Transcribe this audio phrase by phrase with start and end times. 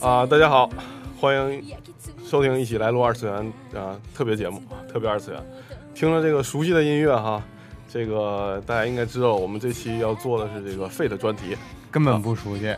[0.00, 0.70] 啊，大家好，
[1.20, 1.64] 欢迎
[2.24, 5.42] 收听一起来录二次元啊特别节目，特别二次元。
[5.92, 7.42] 听了这个熟悉的音乐哈，
[7.92, 11.56] 这个大家应该知道，我们这期要做的是这个 Fate 专题，
[11.90, 12.72] 根本不熟悉。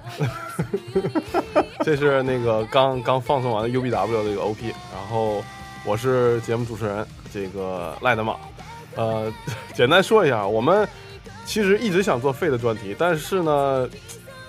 [1.85, 5.43] 这是那个刚刚放送完的 UBW 这个 OP，然后
[5.85, 8.35] 我是节目主持人这个赖德玛。
[8.96, 9.30] 呃，
[9.75, 10.89] 简单说一下，我们
[11.44, 13.86] 其实一直想做 Fate 专题，但是呢。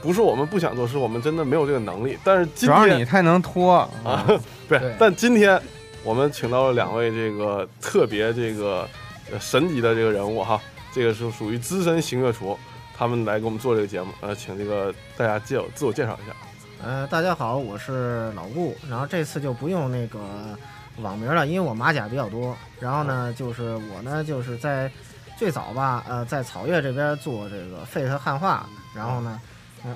[0.01, 2.17] 不是我们不想做，是我们真的没有这个能力。
[2.23, 4.25] 但是今天主要你太能拖啊，
[4.67, 4.95] 不是？
[4.99, 5.61] 但今天
[6.03, 8.87] 我们请到了两位这个特别这个
[9.39, 10.59] 神级的这个人物哈，
[10.91, 12.57] 这个是属于资深行乐厨，
[12.97, 14.11] 他们来给我们做这个节目。
[14.21, 16.35] 呃，请这个大家介自我介绍一下。
[16.83, 18.75] 呃，大家好，我是老顾。
[18.89, 20.19] 然后这次就不用那个
[21.01, 22.57] 网名了，因为我马甲比较多。
[22.79, 24.91] 然后呢，就是我呢，就是在
[25.37, 28.65] 最早吧，呃，在草月这边做这个 Fate 汉化。
[28.95, 29.39] 然后呢。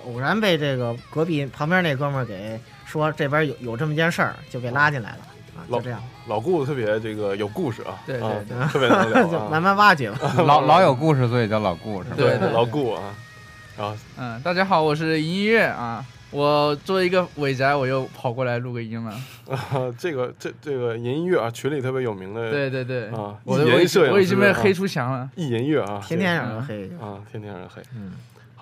[0.07, 5.17] 偶然被这个隔壁旁边那哥们儿给说这边有有这么件事儿，就给拉进来了
[5.55, 6.01] 啊，就这样。
[6.27, 10.33] 老顾特别这个有故事啊，对对对，特别能聊， 就慢慢挖掘吧。
[10.43, 12.15] 老老有故事，所以叫老顾是吧？
[12.17, 13.15] 对，老顾啊。
[13.77, 16.03] 啊，嗯，大家好，我是银音乐啊。
[16.31, 19.11] 我作为一个伪宅，我又跑过来录个音了。
[19.47, 22.49] 啊，这个这这个银音乐啊，群里特别有名的。
[22.49, 23.57] 对对对啊，我
[24.11, 25.29] 我已经被黑出墙了。
[25.35, 27.81] 一银乐啊，天天让人黑啊，天天让人黑。
[27.95, 28.13] 嗯。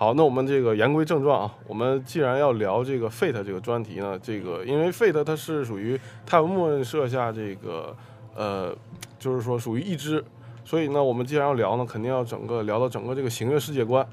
[0.04, 7.96] 好，那我们这个言归正传啊，我们既然要聊这个 Fate 这个专题呢，这个因为 Fate 它是属于泰文默认设下这个
[8.34, 8.76] 呃，
[9.18, 10.22] 就是说属于一支，
[10.62, 14.06] 所以呢，我们既然要聊呢，肯定要整个聊到整个这个行月世界观。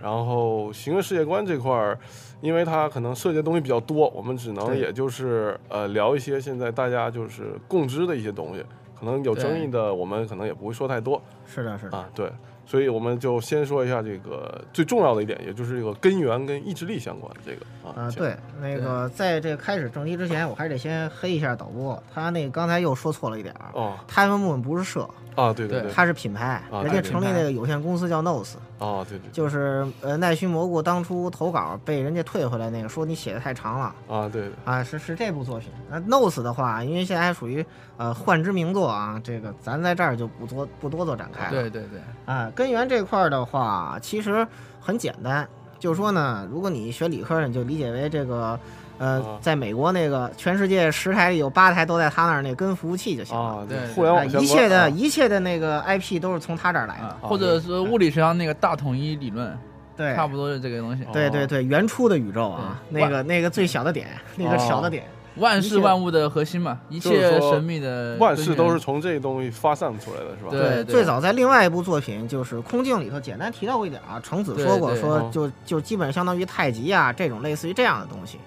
[0.00, 1.98] 然后行月世界观这块儿，
[2.40, 8.64] 因为它可能涉及的东西比较多，我们只能也就是呃聊一些现在大家就是共知的一些东西，
[8.98, 11.20] 可能有争议的我们可能也不会说太多。
[11.46, 12.32] 是的，是的啊，对。
[12.66, 18.10] 所以我们就先说一下这个最重要的一点，也就是这个根源跟意志力相关这个啊。
[18.16, 23.70] 对，那个在这开始正题之前，我还得先黑一下导播，他那个刚才又说错了一点儿。
[23.74, 28.54] 哦，他们部门不是社啊，对对对，他是品牌，人家成立那个有限公司叫 Nose。
[28.78, 33.94] 哦，对对，就是呃奈须蘑菇当初投稿被人家退回来那个，说你写的太长了。
[34.08, 35.70] 啊，对啊，是是这部作品。
[35.88, 37.64] 那 Nose 的话，因为现在还属于
[37.96, 41.50] 呃幻之名作啊，这个咱在这儿就不多不多做展开了。
[41.50, 42.50] 对对对，啊。
[42.54, 44.46] 根源这块的话，其实
[44.80, 45.48] 很简单，
[45.78, 48.58] 就是说呢，如果你学理科，你就理解为这个，
[48.98, 53.66] 呃，在美国那个全世界十台里有八台都在他那儿那跟服务器就行了。
[53.68, 59.58] 对，互联网一切的一切的那个 IP 都是从他这儿来的，或者是物理学上那个大统一理论，
[59.96, 61.04] 对，差不多是这个东西。
[61.12, 64.06] 对对对，原初的宇宙啊，那个那个最小的点，
[64.36, 65.04] 那个小的点。
[65.36, 70.50] 万事万物的核心嘛，一切神秘的万事都是从这东西发散出来的，是吧？
[70.50, 78.38] 对，最早在另外一部作品就是《空镜》里头简单提到过一点啊，程子说过，说就就基本相当于太极啊这种类似于这样的东西，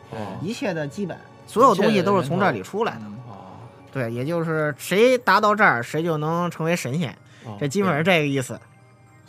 [0.42, 3.02] 一切的基本所有东西都是从这里出来的。
[3.92, 7.18] 对，也就是谁达到这儿，谁就能成为神仙，
[7.60, 8.60] 这基本是这个意思。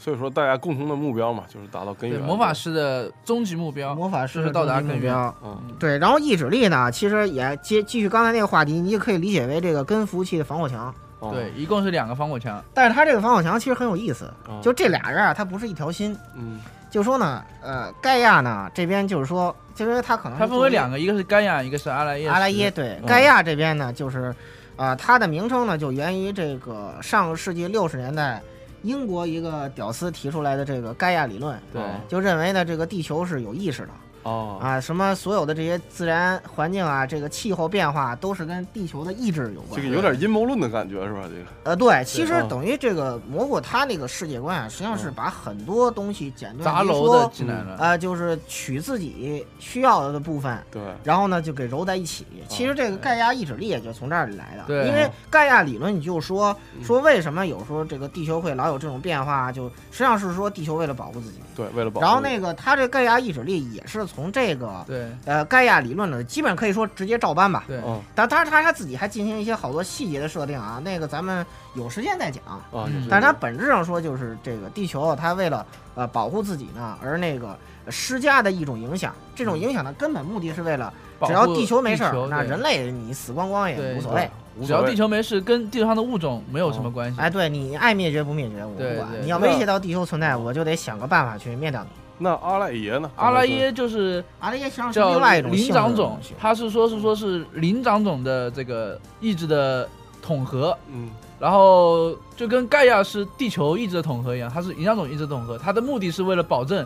[0.01, 2.21] 所以说，大家共同的目标嘛，就是达到根源。
[2.21, 5.13] 魔法师的终极目标，魔法师是到达根源。
[5.45, 5.99] 嗯，对。
[5.99, 10.95] 然后意志力呢，其实也接继续刚才那个话题，你也可以理解为这个跟服务器的防火墙。
[11.33, 12.63] 对，一共是两个防火墙。
[12.73, 14.33] 但是它这个防火墙其实很有意思，
[14.63, 16.17] 就这俩人啊，他不是一条心。
[16.37, 16.61] 嗯。
[16.89, 22.29] 就说呢，呃，盖亚呢这边就是说，就因为他可能他分为两个，一个是盖亚，一个是阿莱耶。
[22.29, 24.33] 阿莱耶对，盖亚这边呢，就是
[24.77, 28.41] 啊，它的名称呢就源于这个上个世纪六十年代。
[28.83, 33.89] 英国一个屌丝提出来的这个盖亚理论，对，就认为呢，这个地球是有意识的。
[34.29, 39.81] 哦啊，什么所有的这些自然环境啊，这个气候变化都是跟地球的意志有关。
[39.81, 41.23] 这个有点阴谋论的感觉是吧？
[41.25, 47.77] 这个呃，对，其实等于这个蘑菇它那个世界观啊，实际上是把很多东西简单杂糅的进来了。
[47.77, 52.27] 啊，就是取自己需要的部分，对，然后呢就给揉在一起。
[52.49, 54.65] 其实这个盖亚意志力也就从这里来的。
[54.67, 61.39] 对，因为盖亚理论，你就说说为什么有时候这个地球会老有这种变化，就实际上是说地球为了保护自己。
[61.55, 62.05] 对，为了保护。
[62.05, 64.85] 然后那个它这盖亚意志力也是从这个。
[64.87, 67.65] 对，呃，盖亚理论呢，基本可以说直接照搬吧。
[67.69, 67.81] 对，
[68.15, 72.43] 但当然他他自己还进行一些好多细节的设定啊，那个咱们有时间再讲。
[72.45, 72.61] 啊，
[73.09, 77.57] 但是它本质上说就是这个地球，它为了呃保护自己呢，而那个
[77.89, 79.15] 施加的一种影响。
[79.35, 80.93] 这种影响的根本目的是为了，
[81.25, 84.29] 只要地球没事儿，那人类你死光光也无所谓。
[84.67, 87.21] 只要地球没事，跟地球上的物种没有什么关系。
[87.21, 91.91] 哎，对你爱灭绝不灭绝我不管，你要威胁到地球存在，我就得想个办法去灭掉你。
[92.19, 93.11] 那阿赖耶呢？
[93.17, 99.89] 阿赖耶就是阿赖耶，叫另外一种灵长种，他是说是说是灵长种的这个意志的
[100.21, 106.85] 统合，嗯，然后就跟盖亚是地球意志的统合一样，它是灵长种意志统合，它的目的是为了保证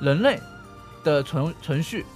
[0.00, 0.40] 人类
[1.02, 2.06] 的存存续，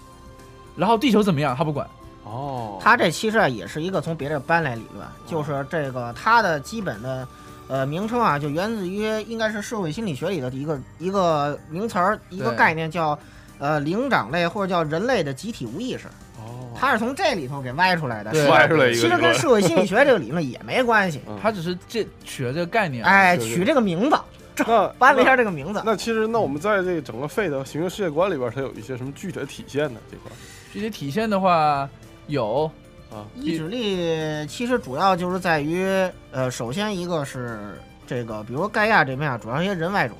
[0.76, 1.84] 然后地球怎么样他不管，
[2.24, 7.26] 哦，它这其实啊也是一个从别的搬来理论，就是这个他的基本的
[7.72, 13.18] 呃名称啊，就源自于应该是社会心理学里的一个一个名词儿，一个概念叫
[13.58, 18.30] 呃灵长类或者叫人类的集体无意识，哦，它是从这里头给歪出来的。
[18.30, 24.18] 对歪出来一个其实跟社会心理学这个理论也没关系，嗯他只是这取了这个概念，哎，取这个名字，
[24.66, 25.80] 那搬了一下这个名字。
[25.82, 29.98] 那其实，那我们在这个整个 Fate 行月世界观里边，它有一些什么具体的体现呢？
[30.10, 30.36] 这块儿
[30.74, 31.88] 具体体现的话
[32.26, 32.70] 有
[33.12, 35.84] 啊，意志力其实主要就是在于，
[36.30, 40.16] 呃，首先一个是这个，比如说盖亚这边啊，主要是一些人外种，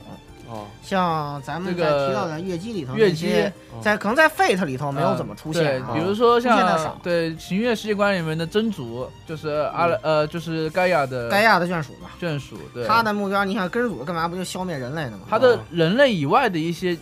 [0.49, 3.51] 哦，像咱们在这个提到的月姬里头月姬，
[3.81, 15.21] 在可能在 Fate 里头没有怎么出现比如说像对行月世界观里面的真主，就是阿拉、呃，就是盖亚的盖亚的眷属嘛，眷属，对，他的目标，你看根主干嘛不就消灭人类的吗？
[15.31, 16.95] 他的人类以外的一些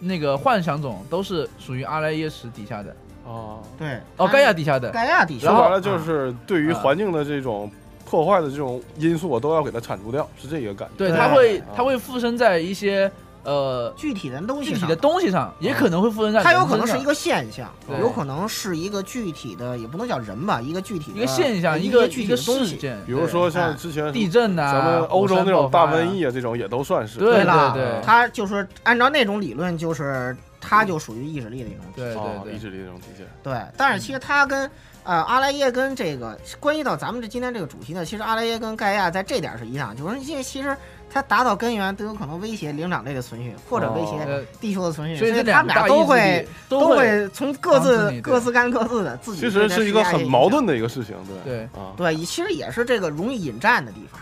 [0.00, 2.96] 那个幻想种都是属于阿莱耶识底下的，
[3.28, 7.70] 哦，对，哦，盖亚底下的，盖亚底下，说白了啊就是对于啊环境的这种
[8.08, 10.94] 破坏的这种因素，我都要给它铲除掉，是这个感觉。
[10.96, 13.10] 对，它会它会附身在一些
[13.44, 17.70] 呃具体的东西上具体的东西上，也可能会附身在它有可能是一个现象，
[18.00, 22.70] 有可能是一个具体的，也不能叫人吧，一个具体的一个现象，一一个具一个体的东西。
[22.70, 27.18] 事件，比如说像哎之前地震呐、咱们欧洲那种大瘟疫，啊，这种也都算是。
[27.18, 28.00] 对了对对。
[28.02, 30.34] 它就是按照那种理论，就是
[30.68, 33.26] 它就属于意志力的一种体对哦，对对，意志力的一种体现。
[33.42, 34.70] 对，但是其实它跟
[35.02, 40.76] 呃阿莱耶跟这个关系到咱们这今天这个主题呢，其实阿莱耶跟盖亚在这点是一样，就是因为其实
[41.10, 51.62] 它达到根源都有可能威胁灵长类的存续，或者威胁呃，地球的存续，所以这他们俩都会都会会从各自各自干各自的，自己其实是一个很矛盾的一个事情，对对。
[51.80, 51.94] 啊。
[51.96, 54.20] 对，其实也是这个容易引战的地方。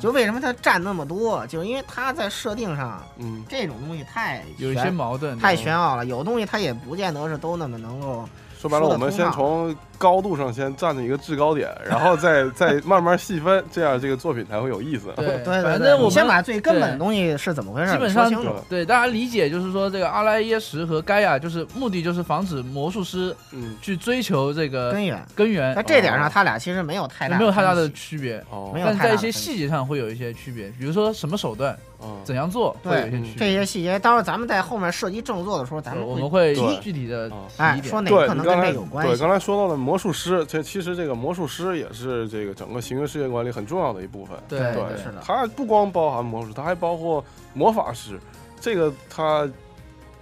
[0.00, 8.28] 就为什么它占那么多，就是因为它在设定上嗯，这种东西太有一些玄矛盾，太玄奥了，有东西它也不见得是都那么能够。
[8.62, 15.12] 说白了，我们先从高度上先站在一个制高点，然后再 再慢慢细分，这样这个作品才会有意思。
[15.16, 18.54] 对对对对，反正我们先把最根本的东西是怎么回事基本上说清楚。
[18.68, 25.74] 对大家理解就是说，这个阿莱耶什和盖亚就是目的就是防止魔术师嗯，去追求这个根源，根源。
[25.74, 26.18] 在，这点哦。
[26.20, 28.70] 上，他俩其实没有太大没有太大的区别，哦。
[28.72, 37.90] 没，有但在一些细节上会有一些区别，比如说什么手段嗯，怎样做会有一些区这，些细节，到时候咱们在后面涉及正作的时候，咱们我们会对具体的啊哎提一点。
[37.90, 39.12] 说哪个可能刚才这有关系。
[39.12, 44.36] 对刚才说到的魔术师，这其实这个魔术师也是这个整个行云世界观里很重要的一部分。
[44.48, 48.18] 对对对是的它不光包含魔术，它还包括魔法师。
[48.60, 49.48] 这个它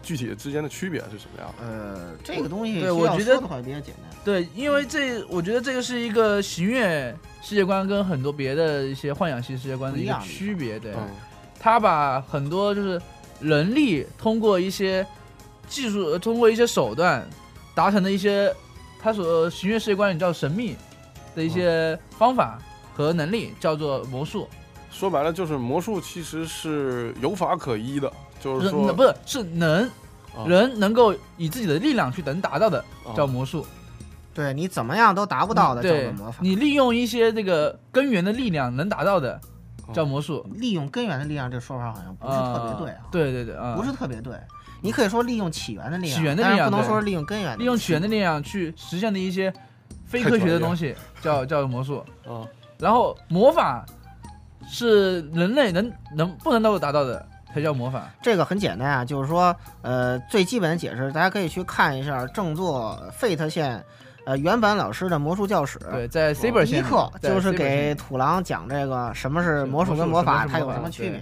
[0.02, 1.66] 具体之间的区别是什么样的？
[1.66, 4.10] 呃，这个东西对我觉得要说的话比较简单。
[4.24, 10.78] 对，因为这我觉得这个是一个行月世界观跟很多别的一些幻想系世界观的一个区别。
[10.78, 11.08] 对，嗯，
[11.58, 13.00] 他把很多就是
[13.40, 15.06] 人力通过一些
[15.68, 17.26] 技术，呃通过一些手段
[17.80, 18.54] 达成的一些
[19.00, 20.76] 他所行月世界观里叫神秘
[21.34, 22.58] 的一些方法
[22.94, 24.46] 和能力，叫做魔术。
[24.90, 29.84] 说白了就是魔术其实是有法可依的，就是说不是是能
[30.36, 33.64] 啊人能够以自己的力量去能达到的啊叫魔术。
[34.34, 36.36] 对你怎么样都达不到的叫做魔法。
[36.42, 39.40] 你利用一些这个根源的力量能达到的
[39.94, 40.46] 叫魔术。
[40.52, 43.00] 利用根源的力量，这说法好像不是特别对啊。
[43.10, 44.34] 对对对啊，不是特别对。
[44.80, 47.56] 你可以说利用起源的力量，起源的力量不能说是利用根源的。
[47.56, 49.52] 利用起源的力量去实现的一些
[50.06, 52.04] 非科学的东西叫叫魔术。
[52.28, 52.46] 嗯，
[52.78, 53.84] 然后魔法
[54.68, 58.08] 是人类能能不能够达到的才叫魔法。
[58.22, 63.84] 这个很简单啊，就是说，呃，最基本的解释，大家可以去看一下正作 Fate 线，
[64.24, 65.78] 呃，原版老师的魔术教室。
[65.90, 71.20] 对，在 Saber 线第一课就是给土狼讲这个什么是是魔术跟魔法它有什么区别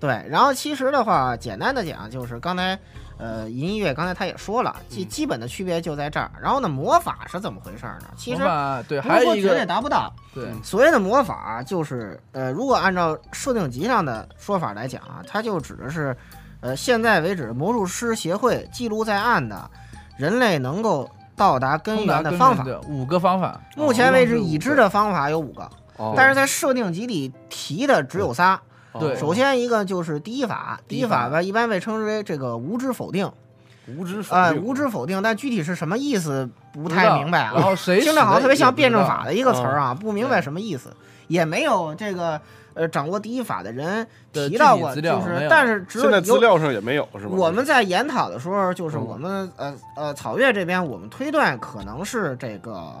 [0.00, 0.24] 对。
[0.28, 2.78] 然后其实的话，简单的讲就是刚才，
[3.18, 6.30] 呃，音乐刚才他也说了，基嗯基本的区别就在这儿。
[6.42, 8.08] 然后呢，魔法是怎么回事呢？
[8.16, 10.12] 其实法对，不是说绝对还有一个达不到。
[10.34, 16.16] 对所谓的魔法，就是呃，如果按照设定集上的说法来讲啊，它就指的是，
[16.60, 19.70] 呃，现在为止魔术师协会记录在案的
[20.16, 22.62] 人类能够到达根源的方法。
[22.62, 23.60] 的五个方法。
[23.76, 28.60] 目前为止，已知的方法有五个，哦但是在设定集里提的只有仨。
[28.98, 29.14] 对。
[29.16, 33.30] 首先一个就是第一法，第第一法吧，一般被称之为这个无知否定，
[33.96, 37.52] 无知否哎，定无知否定，但具体是什么意思不太明白啊。
[37.54, 40.90] 然后谁听着好像特别像辩证法的的一个词儿啊，不明白什么意思，
[41.28, 42.40] 也没有这个
[42.74, 47.32] 呃掌握第一法的人提到过，就是但是只有现在资料上也没有是吧？
[47.36, 49.06] 我们在研讨的时候，就是嗯。
[49.06, 52.94] 我们呃呃草月这边，我们推断可能是这个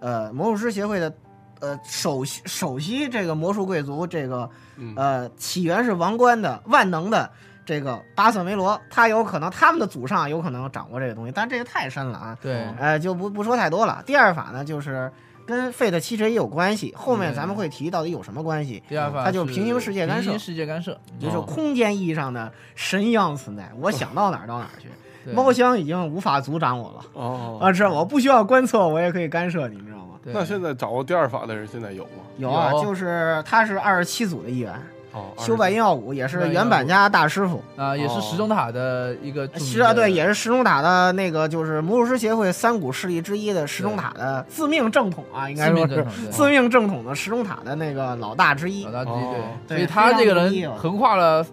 [0.00, 1.12] 呃魔术师协会的
[1.60, 7.30] 呃首席首席这个魔术贵族这个嗯呃起源是王冠的万能的
[7.64, 14.02] 这个巴瑟梅罗，他有可能他们的祖上有可能掌握这个东西，但这个太深了啊，对，呃，就不不说太多了。
[14.04, 15.10] 第二法呢，就是
[15.46, 18.82] 跟 Fate 七神也有关系，后面咱们会提到底有什么关系。
[18.88, 24.88] 第二法它就是平行世界干涉平行世界干涉，就是哦空间意义上的神一样存在，我想到哪儿到哪儿去。
[25.32, 27.72] 猫箱已经无法阻挡我了哦，啊！
[27.72, 30.03] 是我不需要观测，我也可以干涉你，知道吗？
[30.24, 30.32] 对。
[30.32, 32.24] 那现在掌握第二法的人现在有吗？
[32.38, 34.72] 有啊，就是他是二十七组的一员，
[35.12, 37.62] 哦，修百音耀武也是原版家大师傅。
[37.76, 48.84] 啊，也是石钟塔的一个是啊，对，也是石钟塔的那个，就是魔术师协会三股势力之一的石钟塔的自命正统啊，应该说是自命正统，的石钟塔的那个老大之一。
[48.86, 49.34] 老，大之一哦。
[49.68, 51.46] 对，对所以他这个人横跨了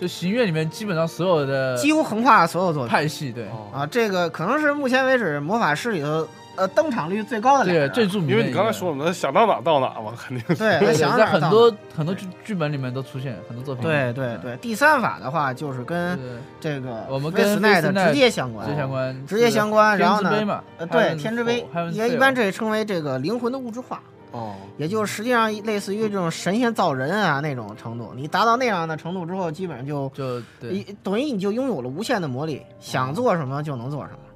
[0.00, 2.90] 就行月里面基本上所有的几乎横跨所有作品。
[2.90, 3.44] 派系，对。
[3.48, 3.86] 哦，啊。
[3.86, 7.92] 这个可能是目前为止魔法师里头呃登场率最高的俩对人。
[7.92, 8.38] 最著名的一个。
[8.38, 10.54] 因为你刚才说了嘛，他想到哪到哪嘛，肯定是。
[10.56, 16.26] 对，想哪儿到在很多很多剧剧本里面都出现很多作品，对对对，第三法的话就是跟对，
[16.60, 18.78] 这个我们跟斯奈的 Fate 直接相关直接。
[18.78, 28.12] 相关，直接相关然后呢天之杯嘛，呃，对，天之杯也一般这也称为这个灵魂的物质化，哦，也就是实际上类似于这种神仙造人啊那种程度。
[28.16, 34.31] 你达到那样的程度之后，基本上就就对，一等于你就拥有了无限的魔力，想做什么就能做什么嗯，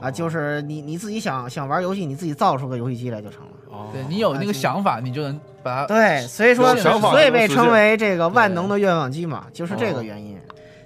[0.00, 0.10] 啊！
[0.10, 3.50] 就是你你自己想想玩游戏，你自己造出个游戏机来就成了。
[3.70, 10.38] 哦对你有那个想法，你就能把它对，所以说所以被称为这个万能的愿望机嘛，就是这个哦原因。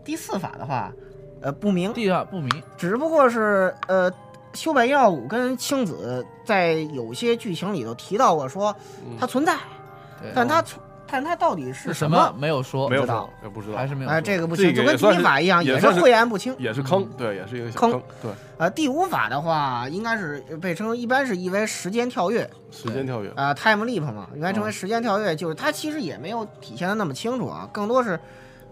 [0.04, 0.92] 第四法的话，
[1.40, 4.12] 呃，不明，第二不明，只不过是呃，
[4.52, 8.74] 修百药五跟青子在有些剧情里头提到过说
[9.06, 9.56] 嗯它存在，
[10.20, 10.62] 对，但它
[11.06, 12.16] 存但它到底是是什么？
[12.16, 12.34] 么？
[12.38, 13.20] 没有说，没有知道。
[13.20, 13.76] 说，也不知道。
[13.76, 16.54] 还，是没有哎，这这个不清，就跟第一法一样，也是晦暗不清。
[16.58, 24.72] 也是坑嗯，对，也是一个小坑坑，对，呃，第五法的话，应该是被称一般是译为时间跳跃，时间跳跃，啊、t i m e leap 嘛，应该称为嗯。
[24.72, 28.18] 时间跳跃，就是它其实也没有体现的那么清楚啊，更多是，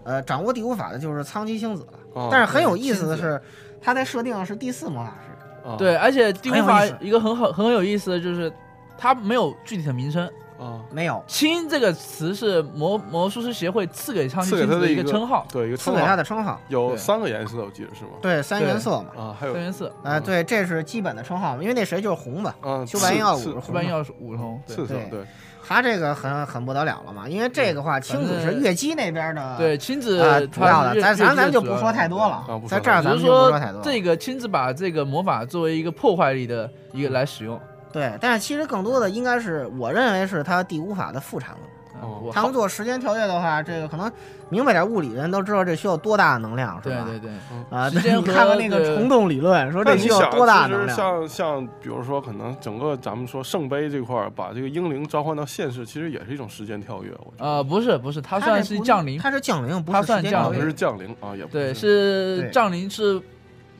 [0.03, 1.99] 呃，掌握第五法的就是苍崎星子了。
[2.13, 2.29] 哦。
[2.31, 3.41] 但是很有意思的是，
[3.81, 5.31] 它在设定上是第四魔法师，
[5.63, 5.75] 哦。
[5.77, 8.51] 对，而且第五法一个很好很有意思的就是，
[8.97, 10.29] 它没有具体的名称，
[10.63, 11.23] 啊，没有。
[11.27, 18.11] 亲这个词是魔魔术师协会赐给苍崎赐给星子的一他的一个个称号，对，一个赐给他，的称号，有三个颜色，我记得是吗？
[18.21, 18.67] 对，三对。
[18.69, 19.07] 原色嘛。
[19.17, 25.19] 啊，还有三原色，呃，嗯对，这是基本的称号嘛，因为那谁就是红嘛，啊，修白药刺刺五是红嘛，一般要五红，对对，刺色对，
[25.65, 33.81] 他这个很很不得了了嘛，因为这个话，青子是月姬那边的，对，亲子啊，主要的，咱咱咱就不说太多了啊不，说在这儿太咱们就不说说太多了。
[33.83, 37.59] 这个亲自把这个魔法作为一个破坏力的一个来使用，
[37.93, 41.59] 对，但是其实更多的应该是我认为是他第五法的副产物。
[42.01, 44.11] 哦他们做时间跳跃的话，这个可能
[44.49, 47.05] 明白点物理的人都知道这需要多大的能量，是吧？
[47.07, 50.97] 对对对，啊，时间你看看那个虫洞理论，说这需要多大其实能量？
[50.97, 57.11] 像像比如说，可能整个咱们说圣杯这块儿，把这个英灵召唤到现世，其实也是一种时间跳跃。
[57.19, 63.21] 我觉得呃，不是不是，它它算是降临，它是降临，不是降临不是降临啊，也不对，是降临是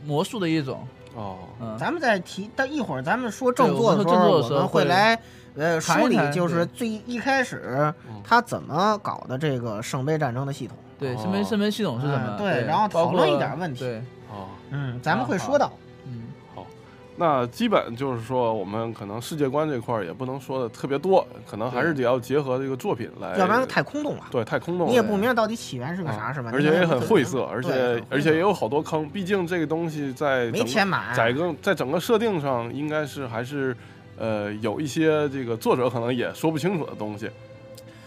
[0.06, 5.20] 魔术的一种，哦，嗯，咱们再提，但一会儿咱们说正对作的时候，我们会会来
[5.56, 10.78] 呃梳理，就是最一开始嗯他怎么搞的这个圣杯战争的系统。
[11.00, 12.24] 对，哦圣杯圣杯系统是什么？
[12.30, 13.98] 嗯对然后讨论一点问题对，
[14.32, 15.72] 哦，嗯，咱们会说到。
[17.14, 26.50] 嗯，那基本就是说，我们可能世界观这块儿也不能说的特别多，可能还是得要结合这个作品来，要不然太空洞了，对太空洞了，你也不明白到底起源是个啥，啊是吧？
[26.54, 31.14] 而且也很晦涩，而且而且也有好多坑，毕竟这个东西在没填满。
[31.16, 33.76] 在个在整个设定上，应该是还是
[34.18, 37.28] 呃有一些这个作者可能也说不清楚的东西。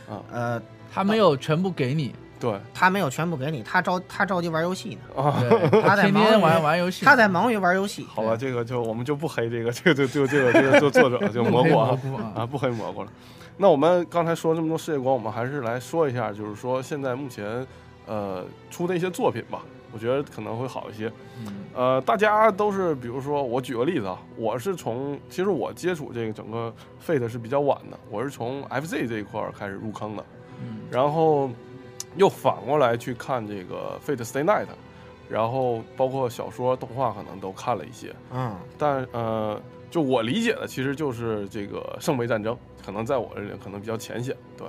[0.08, 2.58] 啊呃，他没有全部给你，对。
[2.74, 5.42] 他没有全部给你，他着他着急玩游戏呢，啊，
[5.82, 8.06] 他在 忙于玩玩游戏，他在忙于玩游戏。
[8.08, 11.98] 好吧，这个就我们就不黑这个 这个这个这个这个这个作者 就蘑菇啊。
[12.34, 13.08] 啊，啊不黑蘑菇了。
[13.58, 17.66] 那我们刚才说这么多世界观，我们还是来说一下，就是说现在目前
[18.06, 19.62] 呃出的一些作品吧，
[19.92, 21.10] 我觉得可能会好一些。
[21.38, 21.64] 嗯。
[21.74, 26.72] 呃，大家都是，比如说，我举个例子啊，我是从，其实我接触这个整个
[27.06, 30.24] Fate 是比较晚的，我是从 FZ 这一块儿开始入坑的，
[30.62, 30.80] 嗯。
[30.90, 31.50] 然后
[32.16, 34.66] 又反过来去看这个 Fate Stay Night，
[35.28, 44.66] 然后包括小说、动画可能都看了一些，嗯，但呃，就我理解的其实就是这个圣杯战争，可能在我这里可能比较浅显，对，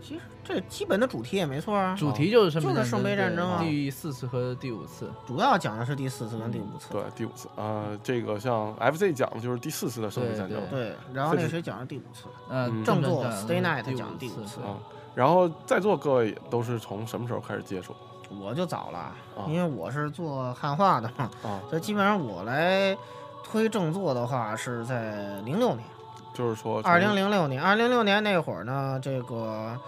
[0.00, 6.92] 其实这基本的主题也没错啊，主题就是圣杯就是圣杯战争啊第四次和第五次，主要讲的是第四次跟第五次。
[6.92, 12.26] 对，第五次，呃，这个像 FZ 讲的就是第四次的圣杯战争，对对，然后那谁讲的第五次？
[12.48, 12.84] 嗯，嗯。
[12.84, 14.78] 正作 Stay Night 讲的第五次啊，
[15.14, 17.94] 然后在座各位都是从什么时候开始接触？
[18.40, 19.14] 我就早了，啊。
[19.48, 21.60] 因为我是做汉化的嘛，啊？
[21.68, 22.96] 所以基本上我来
[23.44, 25.84] 推正作的话是在零六年，
[26.32, 29.78] 就是说从二零零六年，二零零六年那会儿呢，这个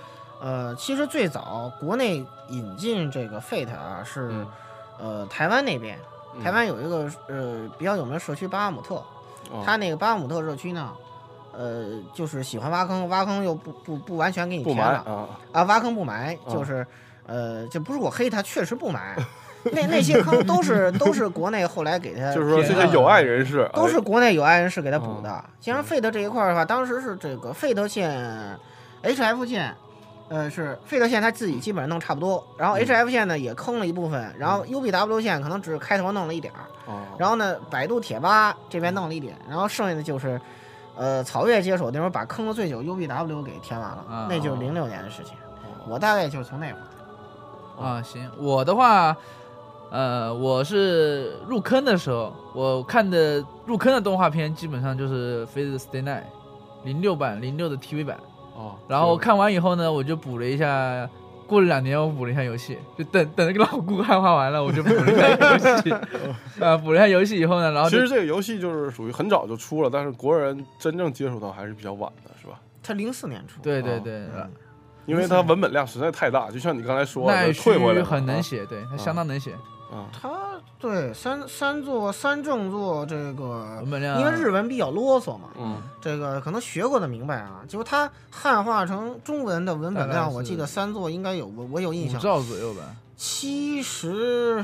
[0.40, 4.46] 呃，其实最早国内引进这个 Fate 啊，是、嗯。
[4.96, 5.98] 呃台湾那边，
[6.36, 6.44] 嗯。
[6.44, 8.94] 台湾有一个呃比较有名的社区巴哈姆特，
[9.50, 9.60] 哦。
[9.66, 10.92] 它那个巴哈姆特社区呢，
[11.56, 14.98] 呃，就是喜欢挖坑，挖坑又不不不完全给你不填了。
[15.00, 16.52] 啊，啊，挖坑不埋，啊。
[16.52, 16.86] 就是
[17.26, 19.16] 呃，这不是我黑他，确实不埋，
[19.72, 22.86] 那 那些坑都是都是国内后来给他 就是说这填的。
[22.88, 25.30] 些有爱人士都是哎国内有爱人士给他补的。
[25.30, 25.48] 啊。
[25.60, 28.58] 既然费德这一块的话，当时是这个费德线、
[29.02, 29.74] HF 线，
[30.28, 32.84] 呃，是费德线他自己基本上弄差不多，然后嗯。
[32.84, 37.00] HF 线呢也坑了一部分，然后 UBW 线可能只是开头弄了一点儿，哦。
[37.18, 40.38] 然后呢，百度贴吧这边弄了一点，然后剩下的就是。
[40.96, 45.36] 呃，草月接手那时候把坑的最久 UBW 给填完了，啊那就是零六年的事情。
[45.88, 46.78] 我大概就是从那会
[47.78, 49.16] 儿，啊，行，我的话，
[49.90, 56.22] 呃，我是入坑的时候，我看的入坑的动画片基本上就是《Fate Stay Night》
[56.84, 58.16] 零六版零六的 TV 版，
[58.54, 61.08] 哦，然后看完以后呢，我就补了一下。
[61.46, 65.92] 过了两年，我补了一下游戏，就等等那个老顾汉化完了，我就补了一下游戏。
[66.64, 72.60] 啊，补了一下游戏以后呢，然后其实这个游戏就是属于很早就出了，但是国人真正接触到还是比较晚的，是吧？
[72.82, 74.50] 它零四年出，哦对对对，嗯。
[75.06, 79.52] 因为它文本量实在太大，就像你刚才说的，奈须退回来很能写，对他相当能写，
[79.94, 80.10] 啊。
[80.12, 80.30] 他
[80.78, 92.82] 对三三座三正座这个因为日文比较啰嗦嘛，嗯这个可能学过的明白啊，就是它汉化成中文的文本量，我记得三座应该有我我有印五象，兆左右吧。
[93.16, 94.62] 七十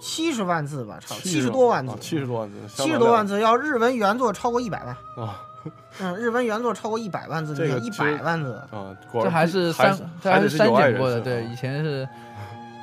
[0.00, 5.40] 七十万字吧，差不多七十多万字啊，七十多万字，七十多万字，要日文原作超过一百万，啊
[6.00, 8.94] 嗯，日文原作超过一百万字，一这个其实百万字，啊！
[9.12, 11.20] 这还是三，这还还是删减过的。
[11.20, 12.06] 对，以前是，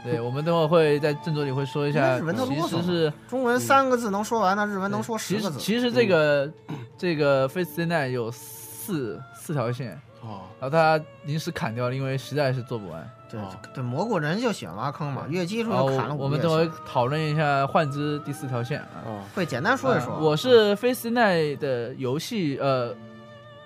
[0.05, 6.51] 对我们等会儿会在正作里会说一下，日文它其啰嗦嘛实是中文三个字能说完那，日文能说十个字，其实这个
[6.97, 13.07] 这个 Face Day Night 有四四条线，哦然后他临时砍掉了，因为实在是做不完。
[13.29, 19.05] 对哦对，蘑菇人就喜欢挖坑嘛，越基础就砍了我们等会讨论一下幻之第四条线啊。
[19.05, 20.13] 啊会简单说一说。
[20.15, 22.93] 呃我是 Face Day Night 的游戏呃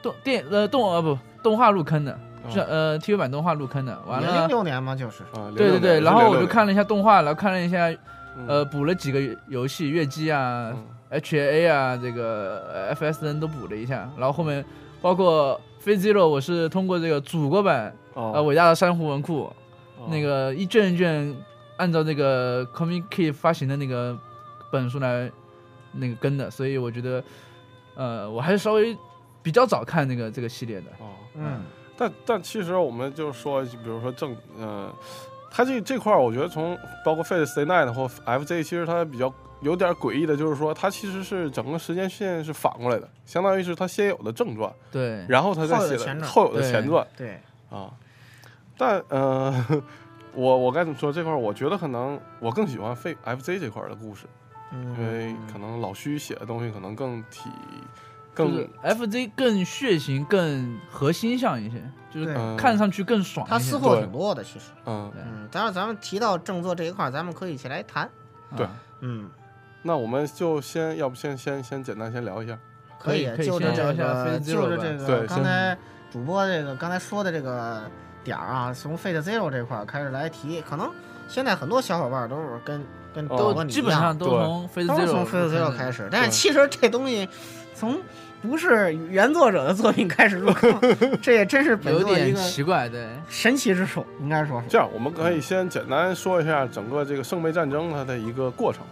[0.03, 2.19] 动电呃动呃不动画入坑的，
[2.51, 4.47] 是呃 TV 版动画入坑的，完了。
[4.47, 5.51] 六年嘛，就是啊！
[5.55, 7.89] 对对对，然后我就看了一下动画，然后看了一下，
[8.37, 10.85] 嗯呃，补了几个游戏，月姬啊、嗯
[11.21, 14.63] HAA 啊，这个呃 FSN 都补了一下，然后后面
[15.01, 19.43] 包括 Face Zero，我是通过这个祖国版呃哦伟大的珊瑚文库
[19.97, 21.35] 哦那个一卷一卷
[21.77, 24.17] 按照这个 Comic Key 发行的那个
[24.71, 25.31] 本书来
[25.93, 27.23] 那个跟的，所以我觉得
[27.95, 28.97] 呃我还是稍微
[29.41, 30.87] 比较早看那个这个系列的。
[30.99, 31.61] 哦，嗯，
[31.97, 34.93] 但但其实我们就说，比如说正呃，
[35.51, 47.91] 它这这块儿，我觉得从包括 Fate Stay Night 或 FZ，其实它比较有点诡异的，就是说它其实是整个时间线是反过来的，相当于是它先有的正传，对，然后它再写的后有的前传对，啊。
[48.77, 49.65] 但呃，
[50.35, 51.37] 我我该怎么说这块儿？
[51.37, 54.25] 我觉得可能我更喜欢 F FZ 这块儿的故事，
[54.73, 57.49] 嗯，因为可能老虚写的东西可能更体
[58.35, 61.81] 更就是 FZ 更血腥、更核心向一些，
[62.13, 63.51] 就是看上去更爽一些。
[63.53, 64.65] 他私货挺多的，其实。
[64.85, 65.11] 嗯。
[65.15, 68.07] 嗯，当然咱们提到正作这一块儿，咱们可以一起来谈。
[68.55, 68.71] 对啊
[69.01, 69.29] 嗯，
[69.81, 72.57] 那我们就先，要不先先先简单先聊一下。
[72.97, 75.77] 可以可以就着这先聊一下个，Fate 就 Zero 着这个对刚才
[76.11, 77.83] 主播这个刚才说的这个
[78.23, 80.89] 点儿啊，从 Fate Zero 这块儿开始来提，可能
[81.27, 87.29] 现在很多小伙伴都是跟跟哦导播你一样基本上都对从 Face 都从 Fate Zero 开始，但是对其实这东西
[87.75, 88.01] 从
[88.47, 90.79] 不是原作者的作品开始入坑，
[91.21, 93.07] 这也真是本有点作一个奇怪，对。
[93.29, 94.67] 神奇之处，应该说是。
[94.67, 98.83] 这样，我们可以先简单说一下整个这个圣杯战争它的一个过程，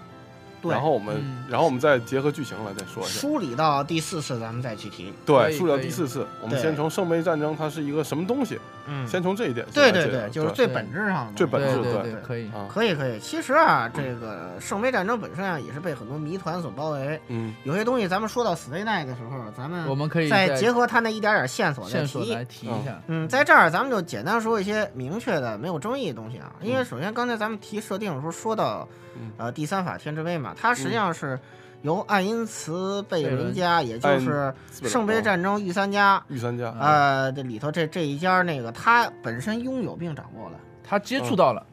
[0.64, 3.20] 对然后我们，嗯然后我们再结合剧情来再说一下。
[3.20, 5.14] 梳理到第四次，咱们再去提。
[5.26, 12.48] 对，梳理到第四次，我们先从圣杯战争它是一个什么东西，嗯，先从这一点对对对，就是最本质上的最本质对对对，可以。
[12.48, 17.20] 啊，可以可以，其实啊，这个圣杯战争本身啊，也是被很多谜团所包围。
[17.28, 22.46] 嗯有些东西咱们说到 Stay Night 的时候，咱们我们可以再结合它那一点点线索再提线索来。
[22.46, 23.02] 提一下。
[23.08, 26.54] 嗯，在这儿咱们就简单说一些明确的、没有争议的东西啊。
[26.62, 29.03] 因为首先刚才咱们提设定的时候说到嗯，
[29.38, 31.40] 呃，第三法天之杯嘛，它实际上是
[31.82, 41.66] 由爱因茨贝伦伦家，也就是圣杯战争御三家，御三家，呃，这里头这这一家那个他本身拥有并掌握了，他接触到了，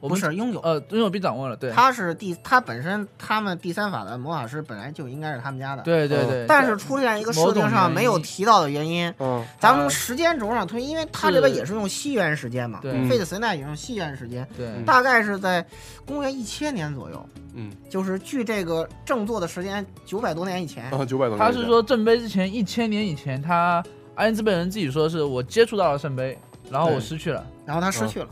[0.00, 1.70] 我不们是拥有，呃拥有并掌握了，对。
[1.72, 6.46] 他是第他本身他们第三法的魔法师本来就应该是他们家的，嗯对对对。
[6.46, 9.44] 但是出现一个设定上没有提到的原因，嗯。
[9.58, 12.92] 咱们从时间轴上推，因为它这边也是用西元时间嘛，对。
[12.92, 14.66] 嗯费的神奈也用西元时间，对。
[14.68, 15.64] 嗯大概是在
[16.06, 17.72] 公元一千年左右，嗯。
[17.88, 20.84] 就是距这个正坐的时间九百多年以前。
[20.90, 23.82] 啊，九百多年前，他是说正杯之前一千年以前，他
[24.14, 26.38] 爱因斯贝人自己说是我接触到了圣杯，
[26.70, 28.28] 然后我对失去了，然后他失去了，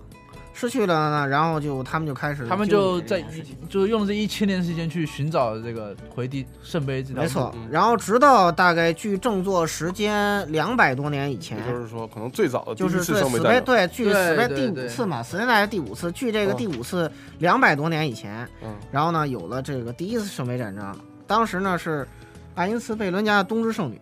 [0.59, 3.23] 失去了呢，然后就他们就开始他们就在
[3.69, 18.75] 就是用了这一千年时间去寻找这个回地圣杯这条没错嗯，然后直到大概距正作时间两百多年以前也，就是说，可能最早的第就是一次对死圣杯战争，对，距对死杯第五次嘛，死杯战是第五次，距这个哦第五次两百多年以前，嗯。
[18.91, 22.09] 然后呢有了这个第一次圣杯战争，当时呢是
[22.55, 24.01] 爱因斯贝伦家的冬之圣女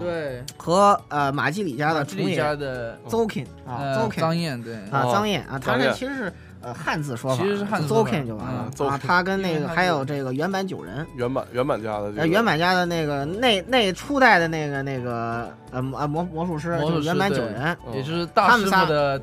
[0.00, 5.10] 对，和呃马基里家的马基里重野家的 Zokin 啊呃 Zokin 张燕对，啊，哦。
[5.12, 9.00] 张燕啊，他张燕这其实是呃汉字说法，其实是汉字说法 Zokin 就完了嗯啊。
[9.04, 17.76] 他跟那个还有这个原版九人，原版原版家的这呃，原版家的那个那那初代的那个那个呃魔呃魔魔术师，就是原版九人。
[17.86, 19.20] 嗯也就是大师他们仨傅的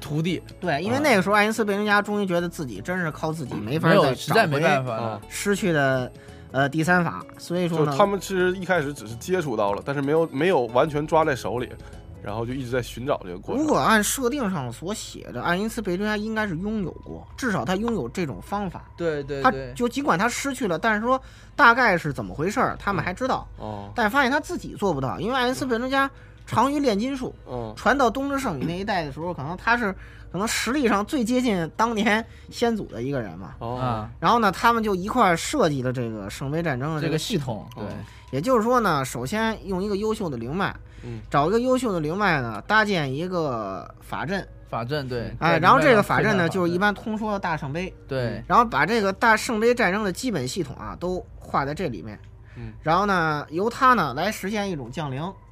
[0.00, 6.10] 徒弟，对，因为啊那个时候爱因斯贝伦家终于觉得自己真是靠自己没法再实在没找回办法了啊，失去的
[6.56, 11.68] 呃第三法，所以说呢，他们其实一开始只是接触到了，但是没有没有完全抓在手里，
[12.22, 13.62] 然后就一直在寻找这个过程。
[13.62, 18.84] 如果按设定上所写的，爱因斯贝伦家应该是拥有过，至少他拥有这种方法。
[18.86, 21.20] 他对对他，就尽管他失去了，但是说
[21.54, 26.10] 大概是怎么回事儿，他们还知道，哦，但发现他自己做不到，因为爱因斯贝伦家
[26.46, 29.94] 长于炼金术，嗯传到东之圣女那一代的时候，可能他是
[30.36, 33.54] 可能实力上最接近当年先祖的一个人嘛。
[33.58, 33.76] 哦。
[33.76, 37.84] 啊，然后呢，他们就一块儿设计了这个圣杯战争的这个个系统，对。
[37.84, 37.88] 哦
[38.32, 41.20] 也就是说呢，首先用一个优秀的灵脉，嗯。
[41.30, 48.42] 找一个优秀的灵脉呢，搭建一个法阵，法阵对，哎，然后这个法阵呢，就是一般通说的大圣杯，对。
[48.48, 52.18] 然后把这个大圣杯战争的基本系统啊都画在这里面，
[52.56, 55.45] 嗯，然后呢，由它呢来实现一种降灵，对，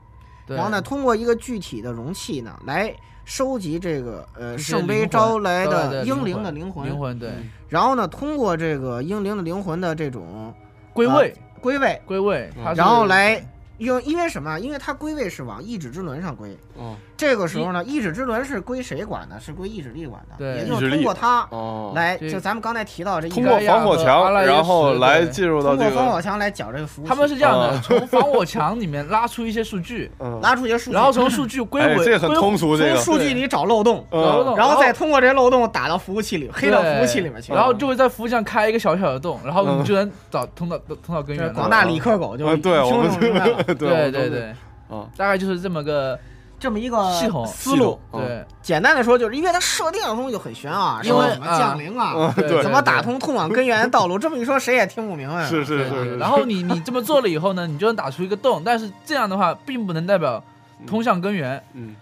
[0.46, 6.86] 然后呢，通过一个具体的容器呢来收集这个呃圣杯招来的英灵的灵魂。
[6.86, 7.30] 灵魂，对。
[7.30, 7.50] 嗯。
[7.68, 10.52] 然后呢，通过这个英灵的灵魂的这种
[10.92, 11.34] 归位。
[11.60, 13.42] 归位，归位，然后来
[13.78, 14.58] 用，因为什么？
[14.60, 16.56] 因为它归位是往意志之轮上归。
[16.76, 19.38] 哦这个时候呢，意志之轮是归谁管的？
[19.38, 20.34] 是归意志力管的。
[20.36, 27.08] 对也就是通过它哦，来，这就咱们刚才提到这一通过防火墙，然后来进入到通过这个防火墙来搅这个服务器。
[27.08, 37.52] 他们是这样的，啊 从防火墙里面拉出一些数据，嗯，拉出一些数据，然后从数据归哎，为，这个很归通俗，这个从数据里找漏洞，嗯找漏洞然后再通过这些漏洞打到服务器里，黑到服务器里面去。
[37.52, 41.52] 然后就会在服务器上开一个小小的洞，然后嗯你就能找通到通到根源了。
[41.52, 44.54] 广大理科狗就嗯，对，我们听懂明白了对对对对对，
[44.88, 46.18] 啊，大概就是这么个
[46.58, 47.98] 这么一个系统思路。
[48.12, 54.18] 嗯对简单的说，就是因为它设定的东西就很悬啊，因为什么降临啊，嗯， 对对，怎么打通通往根源的道路？
[54.18, 55.44] 这么一说，谁也听不明白。
[55.44, 60.42] 是是是，然后你你这么做了以后呢，你就能打出一个洞，但是这样的话并不能代表
[60.86, 61.62] 通向根源。
[61.74, 61.94] 嗯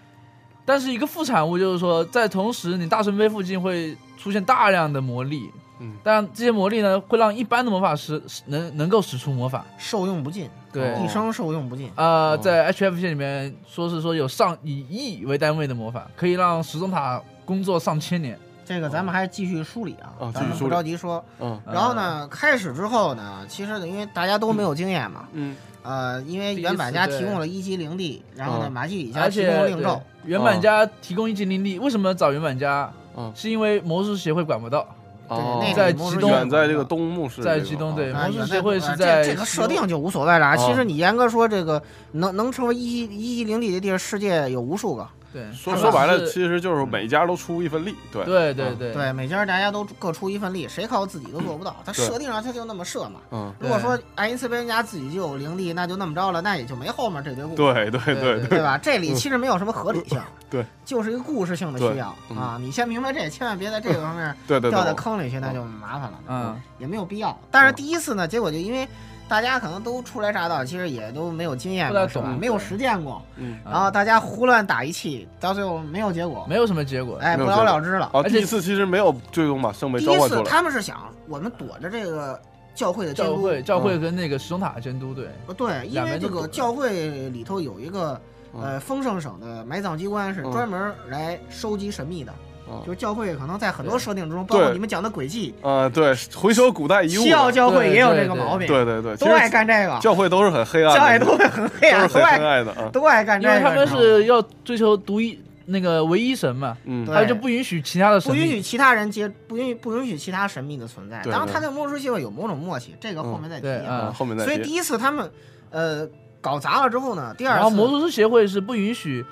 [0.65, 5.51] 但是一个副产物就是说，在同时你大圣杯附近会出现大量的魔力，
[5.83, 5.93] 嗯。
[6.03, 9.65] 当然这些魔力呢会让一般的魔法师能能够使出魔法。
[9.77, 11.91] 受用不尽，对，哦一生受用不尽。
[11.95, 18.39] 呃，哦在 HF 线里面说是说有上以亿为单位的魔法，可以让时钟塔工作上千年。
[18.65, 20.71] 这个咱们还继续梳理啊，咱们不啊继续梳理。
[20.71, 21.23] 着急说。
[21.39, 21.59] 嗯。
[21.65, 25.55] 呃然后呢，开始之后呢，其实因为大家都没有经验嘛，嗯。
[25.83, 28.71] 呃，因为原版家提供了一级灵地，然后呢，嗯。
[28.71, 32.89] 马基里而家提供令咒，原版家提供一级灵力，为什么找原版家？
[33.17, 33.29] 嗯。
[33.35, 34.87] 是因为魔术协会管不到，
[35.33, 40.55] 哦那个在极东远在这个东木市这个，在极东对啊魔术协会是呃在这这个设定就无所谓了啊。
[40.55, 45.07] 哦其实你严格说，这个能能成为一一一级灵地的地儿，世界有无数个。
[45.33, 51.75] 对，说说白了，其实就是每家都出一份力，对嗯对对对对，每家大家都各出一份力，谁靠自己都做不到。
[51.83, 53.19] 他设定上他就那么设嘛。
[53.31, 57.55] 嗯，如果说爱因斯贝恩家自己就有灵力，那就那么着了，那也就没后面这堆故事。
[57.55, 58.77] 对对对对对吧？
[58.77, 62.57] 这里其实没有什么合理性， 对，就是一个故事性的需要嗯啊。
[62.61, 67.35] 你先明白这，千万别在这个方面对对掉在，坑里去，那就麻烦了，嗯，也没有必要。
[67.49, 68.87] 但是第一次呢，结果就因为
[69.27, 72.09] 大家可能都初来乍到，其实也都没有经验嘛，不懂？
[72.09, 72.37] 是吧？
[72.39, 73.57] 没有实践过，嗯。
[73.65, 77.17] 然后大家胡乱打一气，到最后没有结果，没有什么结果。
[77.17, 78.05] 哎，不了了之了。
[78.07, 82.39] 啊，而且第一次其实没有最终把圣杯第一次召唤出来，他们是想我们躲着这个
[82.75, 88.19] 教会的监督，教会教会跟那个石钟塔监督对，呃对，因为这个教会里头有一个
[88.53, 88.61] 嗯。
[88.61, 90.51] 呃丰盛省的埋葬机关是嗯。
[90.51, 92.31] 专门来收集神秘的。
[92.67, 92.83] 啊。
[92.85, 107.05] 就是教会可能在很多设定之中，包括你们讲的轨迹，啊，对，回收古代遗物西奥，教会也有这个毛病，对对对，其都爱干这个，教会都是很黑暗的，教会都会很黑暗，都是很黑暗的啊，都爱干这个，因为他们是要追求独一那个唯一神嘛，嗯。
[107.05, 107.15] 对。
[107.15, 111.21] 他就不允许其他的神不允许其他人接，不允许不允许其他神秘的存在。
[111.25, 113.69] 然，他跟魔术协会有某种默契，这个后面再提啊。
[113.69, 113.95] 对啊。
[113.95, 114.51] 啊，后面再提。
[114.51, 115.31] 所以第一次他们
[115.69, 116.05] 呃
[116.41, 119.25] 搞砸了之后呢，第二次然后魔术师协会是不允许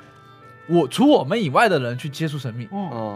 [0.72, 2.68] 我除我们以外的人去接触神秘，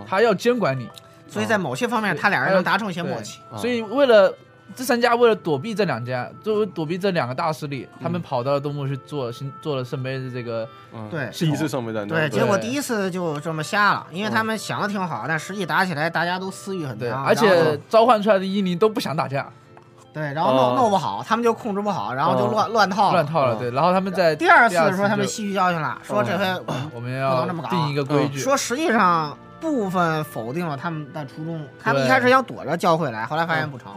[0.07, 0.89] 他要监管你，
[1.27, 3.39] 所以在某些方面他俩人能达成一些默契。
[3.51, 4.33] 啊所以为了
[4.75, 11.29] 这三家为了躲避这两家，作为躲避这两个大势力，他们跑到了东部去做新做了圣杯的这个，嗯，对。
[11.31, 19.47] 第一次圣杯战争，对，结果第一次就这么瞎了，因为他们想的挺好，但实际打起来大家都私欲很对，强，而且召唤出来的英灵都不想打架，
[20.15, 20.75] 对，然后弄哦。
[20.77, 23.21] 弄不好，他们就控制不好，然后就乱乱套了。
[23.21, 23.25] 乱。
[23.25, 26.45] 套了，嗯对，然后他们在第二次的时候，第二次就他们吸取教训了，说这回
[26.93, 33.91] 我们不要能这么搞定一个规矩，说实际上部分否定了他们的初衷，他们一开始想躲着教会来，后来发现不成。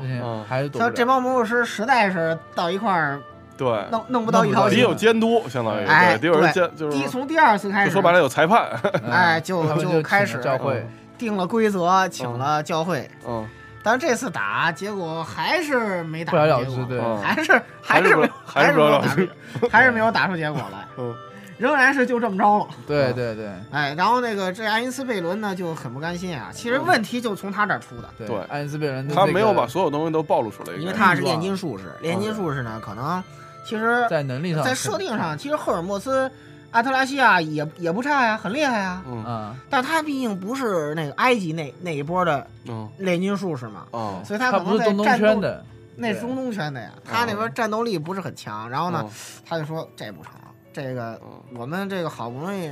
[0.49, 3.21] 还是躲说这帮魔术师实在是到一块儿
[3.57, 8.69] 对，弄弄不到一条得心有监督，相当于哎对，得有监，就是从第二次开始，就说白了有裁判，
[9.05, 10.85] 嗯哎就就开始教会，
[11.17, 13.45] 定了规则，请了教会，嗯，
[13.89, 19.29] 但是这次打结果还是没打不了了出结果之，对嗯还是还是还是没还是是没有打出，
[19.71, 21.15] 还是没有打出结果来，嗯
[21.57, 22.67] 仍然是就这么着了。
[22.87, 28.11] 对对对哎，然后那个这爱因斯贝伦呢就很不甘心啊，其实问题就从他这儿出的。
[28.19, 33.25] 对对爱因斯贝伦他没有把所有东西都暴露出来，因为他是炼金术士，炼金术士呢，可能
[33.65, 36.31] 其实在能力上在设定上，其实赫尔墨斯、
[36.71, 39.03] 阿特拉西亚也也不差呀，很厉害呀。
[39.07, 39.25] 嗯。
[39.25, 42.89] 啊，但他毕竟不是那个埃及那那一波的嗯。
[42.99, 44.23] 炼金术士嘛，哦。
[44.25, 45.65] 所以他可能在他不是中东战斗圈的，
[45.97, 48.69] 那是中东圈的呀，他那边战斗力不是很强。
[48.69, 49.11] 然后呢，嗯
[49.47, 50.33] 他就说这不成，
[50.73, 52.71] 这个嗯我们这个好不容易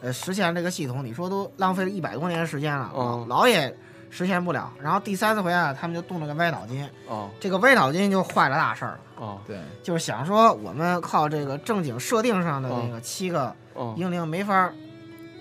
[0.00, 3.74] 呃实现这个系统，你说都浪费了一百多年时间了，老也
[4.12, 4.70] 实现不了。
[4.80, 9.00] 然后第三次回来，他们就动了个歪脑筋，哦这个歪脑筋就坏了大事儿了。
[9.16, 14.70] 哦对，就是想说，我们靠这个正经设定上的那嗯个七个哦英灵没法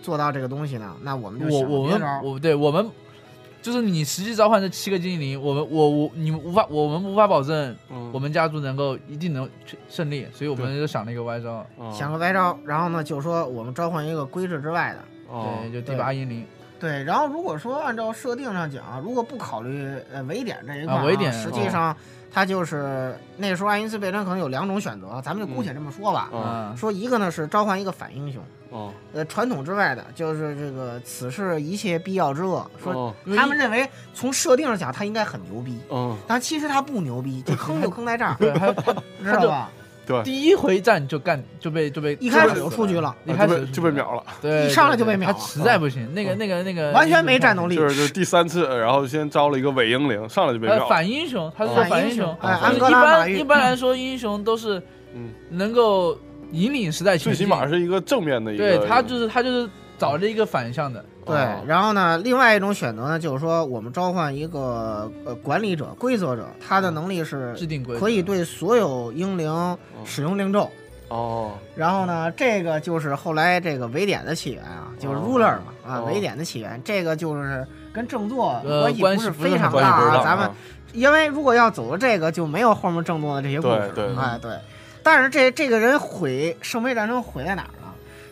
[0.01, 2.89] 做到这个东西呢，那我们就我我们我对我们
[3.61, 9.47] 就是你实际召唤这七个精灵，我们我我你们无法我们无法保证嗯我们家族能够一定能
[9.89, 14.99] 胜利，所以我们就想了一个歪招，哦想个歪招，然后呢，就说我们召唤一个规制之外的。
[15.27, 16.45] 哦对，就第八英灵，
[16.81, 21.95] 对，然后如果说按照设定上讲，如果不考虑呃围点这一块儿、啊维点实际上
[22.33, 26.29] 它就是那时候爱因斯贝伦可能有两种选择，咱们就姑且这么说吧。
[26.33, 32.65] 嗯啊，说一个呢是召唤一个反英雄，哦呃，传统之外的，就是这个此事一切必要之恶。
[32.81, 38.35] 说哦他们认为从设定上讲，他应该很牛逼，嗯但其实他不牛逼，就 坑就坑在这儿，
[39.21, 39.69] 知道吧？
[40.05, 45.33] 对，第一回战就干就被就被一开始就就出局了，一开始就被，秒了，对，一上来就被秒了。
[45.33, 47.75] 他实在不行，那个那个那个完全没战斗力。
[47.75, 54.81] 就是就是第三次，然后先招了一个伪英灵，上来就被呃，秒了，反英雄，他是反英雄，哎一般一般来说，英雄都是
[55.13, 56.17] 嗯，能够
[56.51, 59.69] 引领时代前进，最起码是一个正面的一个，对他就是他就是
[60.01, 70.67] 找了一个反向的，对哦，然后呢，另外一种选择呢，就是说我们召唤一个呃管理者、规则者，他的能力是制定规则可以对所有英灵使用令咒。
[71.09, 80.23] 哦然后呢，这个就是后来这个维典的起源啊，就是哦 ruler 嘛啊，哦维典的起源，这个就是跟正作呃关系不是非常大啊。
[80.23, 80.55] 咱们啊
[80.93, 83.91] 因为如果要走这个，就没有后面正作的这些故事。
[83.93, 84.57] 对对哎对。
[85.03, 87.80] 但是这这个人毁圣杯战争毁在哪儿了？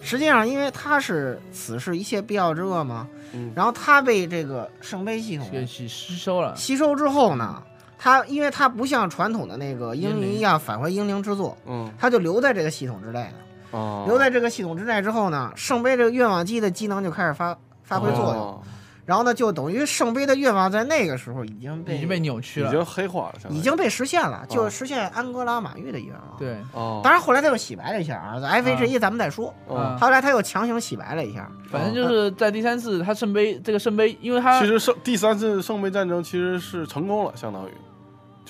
[0.02, 3.52] 实际上，因为他是此事一切必要之恶嘛，嗯。
[3.56, 7.62] 然后他被这个圣杯系统吸吸收了，吸收之后呢，
[7.98, 11.92] 他因为他不像传统的那个英英灵灵一样返回英灵之作，嗯。
[11.98, 13.34] 他就留在这个系统之内了。
[13.72, 18.62] 哦，留在这个系统之内之后呢，圣杯这个愿望机的机能就开始发发挥作用，哦
[19.10, 29.52] 然后呢，就等于圣杯的愿望在那个时候已经被已经被扭曲了，已经黑化了，已经被实现了，哦就是实现安哥拉马玉的愿望。，对，哦，当然后来他又洗白了一下啊，在 F H 一咱们再说。
[29.68, 37.72] 嗯后来他又强行洗白了一下，反正就是在第三次他圣杯这个圣杯，因为他其实圣第三次圣杯战争其实是成功了，相当于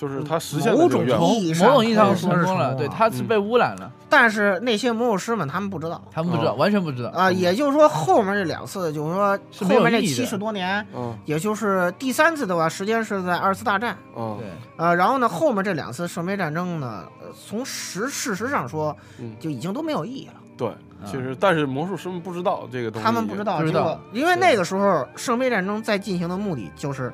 [0.00, 13.94] 就是他实现了某种这个愿望意义上某种意义上说是成功了，对，成功他是被污染了，但是那些魔术师们他们不知道他们不知道，哦完全不知道，啊，也就是说后面这两次，就是说后面这七十多年，嗯也就是第三次的话，时间是在二次大战。
[14.16, 20.34] 嗯对，呃，然后呢，后面这两次圣杯战争呢，呃从实事实上说，嗯就已经都没有意义了。
[20.56, 20.70] 对，
[21.04, 27.12] 其实但是魔术师们不知道这个东西，他们不知道不知道，因为那个时候圣杯战争在进行的目的就是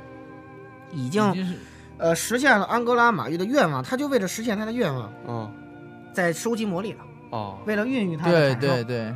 [0.93, 1.55] 已已经经是
[1.99, 5.51] 呃实现了安哥拉马玉的愿望，他就为了实现他的愿望，嗯
[6.13, 6.99] 在收集魔力了，
[7.31, 9.15] 哦，为了孕育他的对产生对对，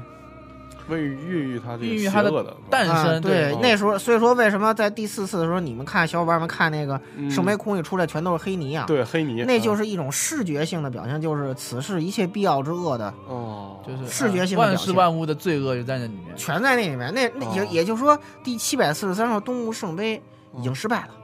[0.88, 17.10] 为孕育他这个孕育他的诞生，对，哦那时候所以说为什么在第四次的时候，你们看小伙伴们看那个嗯圣杯空一出来全都是黑泥啊，对黑泥，那就是是一种视觉性的表现，就是此事一切必要之恶的哦，就是视觉性的万事表现万物的罪恶就在那里面，全在那里面。
[17.14, 20.20] 那那也、哦也就是说，第七百四十三号东吴圣杯
[20.58, 21.19] 已经失败了，哦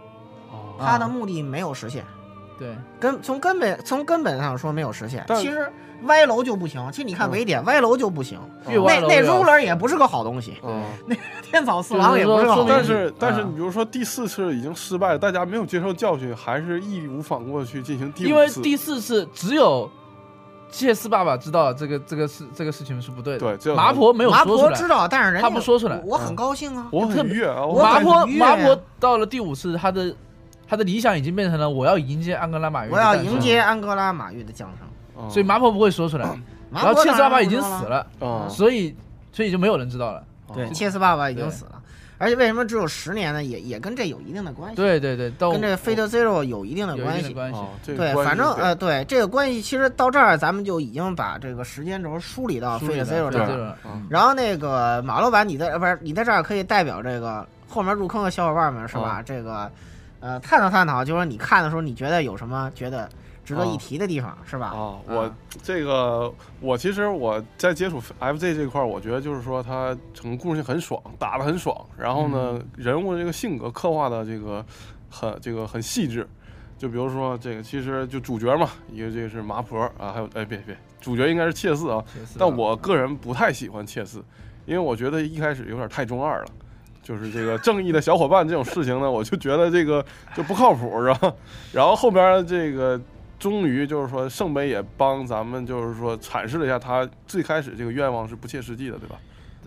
[0.79, 2.05] 他的目的没有实现。
[2.59, 5.25] 对，根从根本从根本上说没有实现。
[5.37, 5.71] 其实
[6.05, 10.83] 歪楼就不行，其实你看嗯维典歪楼就不行，那那 ruler 也不是个好东西，嗯，
[11.43, 12.85] 天草四郎也不是个好东西但。
[12.85, 18.49] 是但是啊你比如说第四次已经失败了，大家没有接受教训，还是义无反顾的去进行第因为。
[18.63, 19.91] 第四次只有
[20.71, 24.69] 谢斯爸爸知道这个这个事这个事情是不对的，对，只有麻婆没有麻说出来。
[24.71, 26.89] 婆知道，但是人家他不说出来我我很高兴啊。
[26.91, 30.15] 我很愉悦啊，麻婆很愉悦麻婆到了第五次，他的
[30.69, 34.87] 他的理想已经变成了我要迎接安哥拉马约，我要迎，接安哥拉马玉的降生。
[35.19, 36.29] 嗯所以麻婆不会说出来。
[36.71, 38.95] 然后切斯爸爸已经死了，嗯所以
[39.33, 40.23] 所以就没有人知道了。
[40.53, 41.73] 对，嗯切斯爸爸已经死了。
[42.19, 43.45] 而且为什么只有十年呢？
[43.45, 47.35] 也也跟这有一定的关系，对对对，跟这个 Fate Zero 有一定的关系有一定的。
[47.35, 47.59] 关系。
[47.59, 53.77] 哦，这个对，反正呃，对这个关系，其实到这儿咱们就已经把这个时间轴梳理到 Fate 的 Zero 这儿了。
[54.09, 59.23] 然后那个马老板，你在呃不是你在这儿可以代表这个后面入坑的小伙伴们是吧？
[59.23, 59.71] 这个
[60.27, 63.09] 呃探讨探讨，就是说你看的时候你觉得有什么觉得
[63.45, 64.67] 值得一提的地方是吧？
[64.67, 74.67] 啊，我这个我其实我在接触 FZ 这块儿，我觉得就是说它整个故事性很爽，打得很爽，然后呢，人物的这个性格刻画的这个
[75.09, 76.29] 很这个很细致。
[76.77, 84.23] 就比如说这个，其实就主角嘛，一个这个是麻婆啊，还有哎别别，主角应该是切斯啊，切斯但我个人不太喜欢切斯，
[84.67, 86.47] 因为我觉得一开始有点太中二了。
[87.07, 91.33] 就是这个正义的小伙伴这种事情呢，我就觉得这个就不靠谱，是吧，
[91.73, 93.01] 然后后边这个
[93.39, 99.17] 终于就是说圣杯也帮咱们就是说阐释了一下他最开始这个愿望是不切实际的，对吧？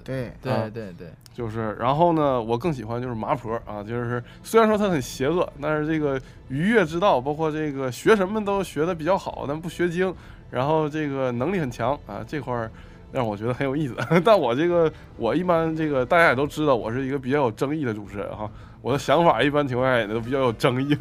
[0.04, 10.14] 对，啊对对对，就是，然后呢，我更喜欢就是麻婆啊，就是虽然说他很邪恶，但是这个愉悦之道，包括这个学什么都学的比较好，但不学精，
[10.52, 12.72] 然后这个能力很强啊，这块儿
[13.12, 13.96] 让我觉得很有意思。
[14.24, 18.50] 但我这个我一般这个大家也都知道，我是一个比较有争议的主持人哈，
[18.82, 20.96] 我的想法一般情况下也都比较有争议。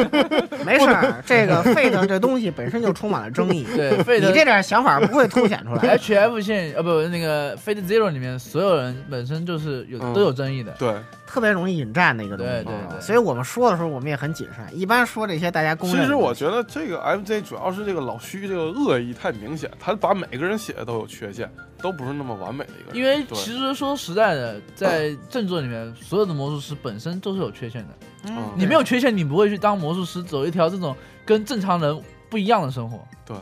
[0.64, 5.80] 没事儿，这个 Fate 这东西本身就充满了争议， 对费德你这点想法不会凸显出来。
[5.94, 10.72] H F 线呃不那个 Fate Zero 里面所有人本身就是有嗯都有争议的。
[10.78, 10.94] 对，
[11.26, 16.02] 特别容易引战的一个东西，对对对所以我们说的时候我们也很谨慎，一般说这些大家公认。
[16.02, 21.50] 其实我觉得这个 MJ 主要是这个老虚这个恶意太明显，他把每个人写的都有缺陷，
[21.84, 22.96] 都不是那么完美的一个人。
[22.96, 27.94] 因为其实说实在的，在正作里面，所有的魔术师本身都是有缺陷的。
[28.24, 32.98] 嗯嗯你没有缺陷，你不会去当魔术师，走一条这种跟正常人不一样的生活。
[33.26, 33.36] 对，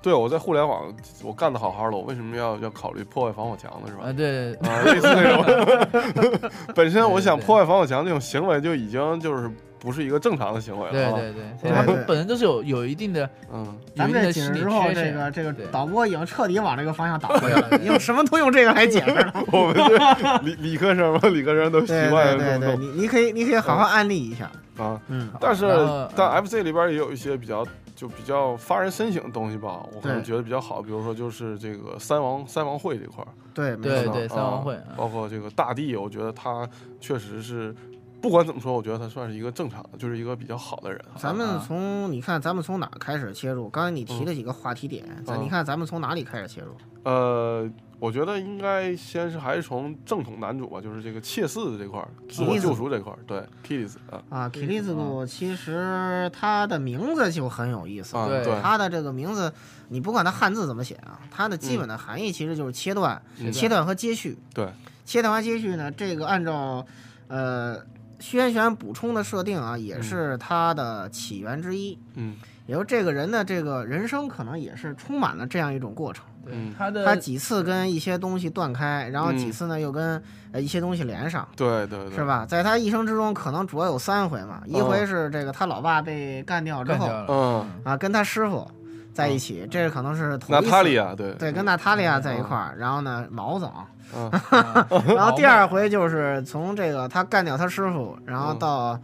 [0.00, 0.90] 对我在互联网
[1.22, 3.88] 我干的好好的，我为什么要要考虑破坏防火墙呢？
[3.88, 4.12] 是吧啊，？
[4.14, 6.50] 对，啊，类似那种。
[6.74, 9.50] 本身我想破坏防火墙这种行为就已经就是
[9.82, 11.08] 不是一个正常的行为了。
[11.08, 19.32] 啊对对对，对 他们本身就是有有一定的嗯，咱们这解释之后，这个这个导播已经彻底往这个方向导回来了， 用什么都用这个来解释了。
[19.50, 24.48] 我们这理理科生嘛，理科生都习对惯对对对，你你可以你可以好好安利一下。
[24.78, 25.00] 啊。
[25.08, 25.66] 嗯，但是
[26.14, 27.66] 但 FC 里边也有一些比较
[27.96, 36.68] 就比较发人深省的东西吧，我可能觉得比较好，比如说就是这个三王三王会这块儿，对，没错对对啊三王会啊包括这个大帝，我觉得他
[37.00, 37.74] 确实是。
[38.22, 41.04] 不管怎么说，我觉得他算是一个正常的，就是一个比较好的人。
[41.18, 43.68] 咱们啊从你看，咱们从哪儿开始切入？
[43.68, 46.76] 刚才你提了几个话题点，咱嗯你看咱们从哪里开始切入？
[47.02, 58.12] 呃，我觉得应该先是还是从正统男主吧，就是这个切嗣这块儿，自我救赎这块儿，对 k i s 啊，啊，克里兹鲁其实他的名字就很有意思。
[58.12, 59.52] 对啊对，他的这个名字，
[59.88, 64.38] 你不管他汉字怎么写啊，它的基本的含义其实就是切断、嗯切断和接续。
[64.54, 64.68] 对，
[65.04, 66.86] 切断和接续呢，这个按照
[67.26, 67.80] 呃
[68.22, 71.98] 轩辕补充的设定啊，也是他的起源之一。
[72.14, 76.24] 嗯也就这个人的这个人生可能也是充满了这样一种过程。
[76.78, 81.46] 他的他几次跟一些东西断开，然后几嗯次呢又跟呃一些东西连上。
[81.56, 82.24] 对对对，是？
[82.24, 82.46] 吧？
[82.46, 84.62] 在他一生之中，可能主要有三回嘛。
[84.64, 87.08] 一回是这个他老爸被干掉之后。
[87.28, 88.70] 嗯，啊，跟他师傅
[89.12, 90.70] 在一起，这可能是头娜一次。
[90.70, 91.32] 塔莉亚，对。
[91.34, 92.74] 对，跟娜塔莉亚在一块儿。
[92.78, 94.28] 然后呢，毛子啊，嗯。
[94.30, 98.98] 啊 然后第二回就是从这个他干掉他师傅，然后到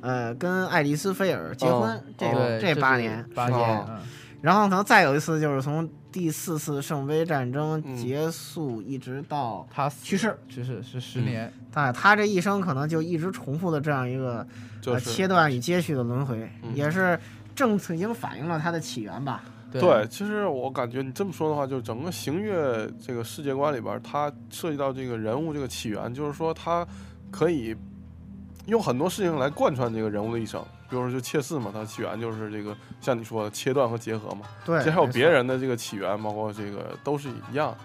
[0.00, 3.24] 呃跟爱丽丝菲尔结婚哦，这哦个这八年。
[3.34, 3.66] 八时间哦。
[3.66, 4.00] 年嗯。
[4.42, 11.24] 然后可能再有一次就是从第四次圣杯战争嗯结束一直到他去世，去世是十嗯。
[11.24, 14.46] 年，他他这一生可能就一直重复的这样一个
[14.84, 16.74] 呃切断与接续的轮回，嗯。
[16.74, 17.18] 也是
[17.54, 19.42] 正已经反映了他的起源吧。
[19.80, 26.86] 对，其实我感觉你这么说的话，就整个行月这个世界观里边，它涉及到这个人物这个起源，就是说它
[27.30, 27.74] 可以
[28.66, 30.64] 用很多事情来贯穿这个人物的一生。
[30.88, 34.46] 比如说就切嗣嘛，它起源就是这个像你说的切断和结合嘛。
[34.64, 37.76] 对，其实还有别人的这个起源，包括这个都是一样。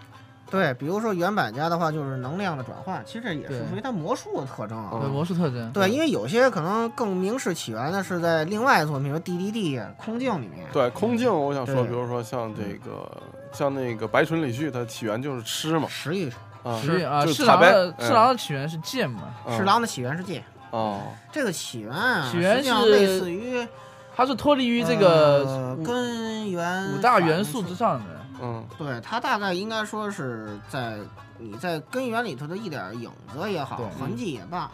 [0.50, 4.90] 对，比如说原版家的话，就是能量的转换，其实这也是属于它魔术的特征啊。
[5.00, 10.66] 对魔术特征，对，因为有些可能更明示起源的是在另外的作品，比如 DDD 空镜里面。
[10.74, 13.10] 对空镜，我想说，比如说像这个
[13.52, 16.32] 像那个白纯李旭，它起源就是吃嘛，食欲，
[16.64, 20.44] 啊，实际啊，就是塔呗侍郎的嗯侍郎的起源是剑嘛，嗯侍郎的起源是剑。
[20.72, 23.68] 哦，这个起源啊，起源是类似于
[24.16, 28.19] 它是脱离于这个根源五大元素之上的。
[28.42, 28.66] 嗯。
[28.78, 31.00] 对，它大概应该说是在
[31.38, 34.70] 你在根源里头的一点影子也好，痕迹也罢，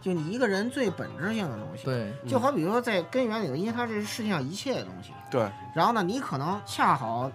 [0.00, 7.30] 就你一个人最本质性的东西。，对，就好比说在根源里头，因为它是世界上一切的东西，对，然后呢，你可能恰好，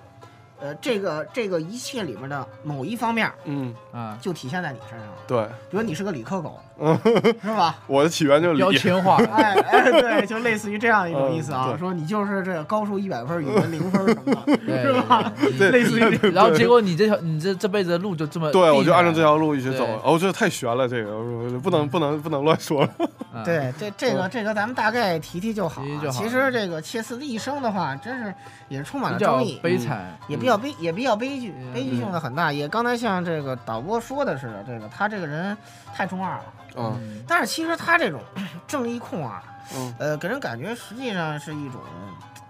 [0.60, 3.74] 呃，这个这个一切里面的某一方面嗯。
[3.92, 5.18] 啊，就体现在你身上了。
[5.28, 6.60] 对，比如你是个理科狗，
[7.42, 7.76] 是吧？
[7.88, 14.82] 我的起源就是李，标签化， 哎哎，对，就类似于这样一种意思啊，说你就是这个高数一百分，语文零分什么的。
[14.82, 15.32] 是吧？
[15.58, 19.96] 对类似于然后结果你这条你这这辈子的路就这么对，我就按照这条路一直走对。
[20.04, 22.90] 哦，这太悬了，这个不能不能不能乱说了。
[23.34, 28.34] 啊 对，这这个这个咱们大概提提就好其实这个切斯的一生的话，真是
[28.68, 32.52] 也是充满了争议，悲惨，也比较悲，也比较悲剧，嗯悲剧性的很大。
[32.52, 35.56] 也刚才像这个导播说的似的，这个他这个人
[35.94, 36.44] 太中二了。
[36.76, 38.22] 嗯嗯，但是其实他这种
[38.68, 39.44] 正义控啊，
[39.76, 41.82] 嗯呃，给人感觉实际上是一种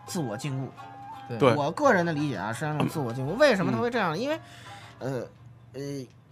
[0.05, 0.67] 自我禁锢。
[1.37, 3.35] 对我个人的理解啊，是那种自我禁锢。
[3.37, 4.17] 为什么他嗯会这样？
[4.17, 4.39] 因为，
[4.97, 5.21] 呃
[5.73, 5.81] 呃，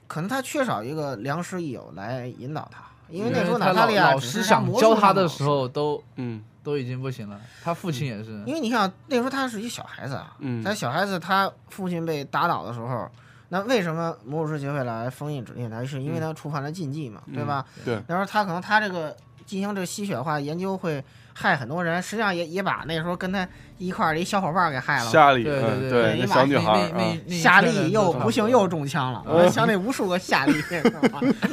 [0.08, 2.82] 可能他缺少一个良师益友来引导他。
[3.10, 13.10] 因为那时候他娜塔莉亚老老师想教他的时，候都嗯都已经不行了，他父亲也是，因为你看那时候他是一小孩子啊，嗯他小孩子他父亲被打倒的时候，
[13.50, 15.86] 那为什么魔术师协会来封印指定台？
[15.86, 17.66] 是因为他触犯了禁忌嘛，嗯对吧？
[17.86, 21.02] 对，那时候他可能他这个进行这个吸血化研究会
[21.34, 25.10] 害很多人，实际上也也把那时候跟他一块儿的一小伙伴儿给害了。
[25.10, 30.54] 夏利，对嗯对对那对小女孩夏利又不幸又中枪了，我想那无数个夏利，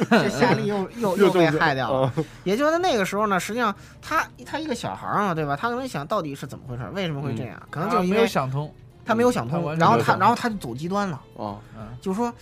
[0.09, 2.07] 这夏利又又又被害掉了。
[2.07, 5.55] 啊也就是在那个时候呢，实际上他他一个小孩儿嘛，对吧？
[5.55, 7.61] 他可能想到底是怎么回事，为什么会这样？
[7.69, 8.73] 可能就是因没有为想通，
[9.05, 12.33] 他没有想通，然后他然后他就走极端了，哦嗯，就说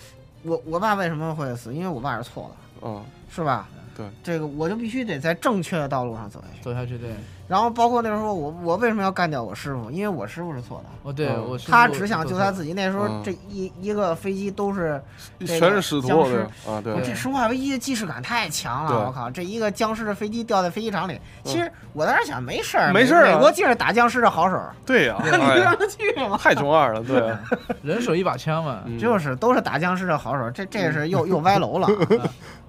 [0.44, 1.74] 我我爸为什么会死？
[1.74, 3.68] 因为我爸是错的，嗯是吧？
[3.96, 6.64] 对，这个我就必须得在正确的道路上走下去。
[6.64, 7.12] 走下去，对，
[7.54, 9.92] 然后包括那时候我我为什么要干掉我师傅？
[9.92, 12.74] 因为我师傅是错的，哦，对嗯我他只想救他自己。
[12.74, 15.00] 那时候嗯这一一个飞机都是，
[15.38, 19.30] 这个全是使徒僵尸啊，对对这生化危机的既视感太强了，我靠！
[19.30, 26.36] 这一个僵尸的飞机掉在飞机场里，其实我当时想没事儿，没事儿啊美国竟是打僵尸的好手，对呀， 你哎呀让他去吗？
[26.42, 27.40] 太中二了，对啊，
[27.84, 31.88] 人手一把枪嘛，嗯 就是都是打僵尸的好手，这这是又又歪楼了。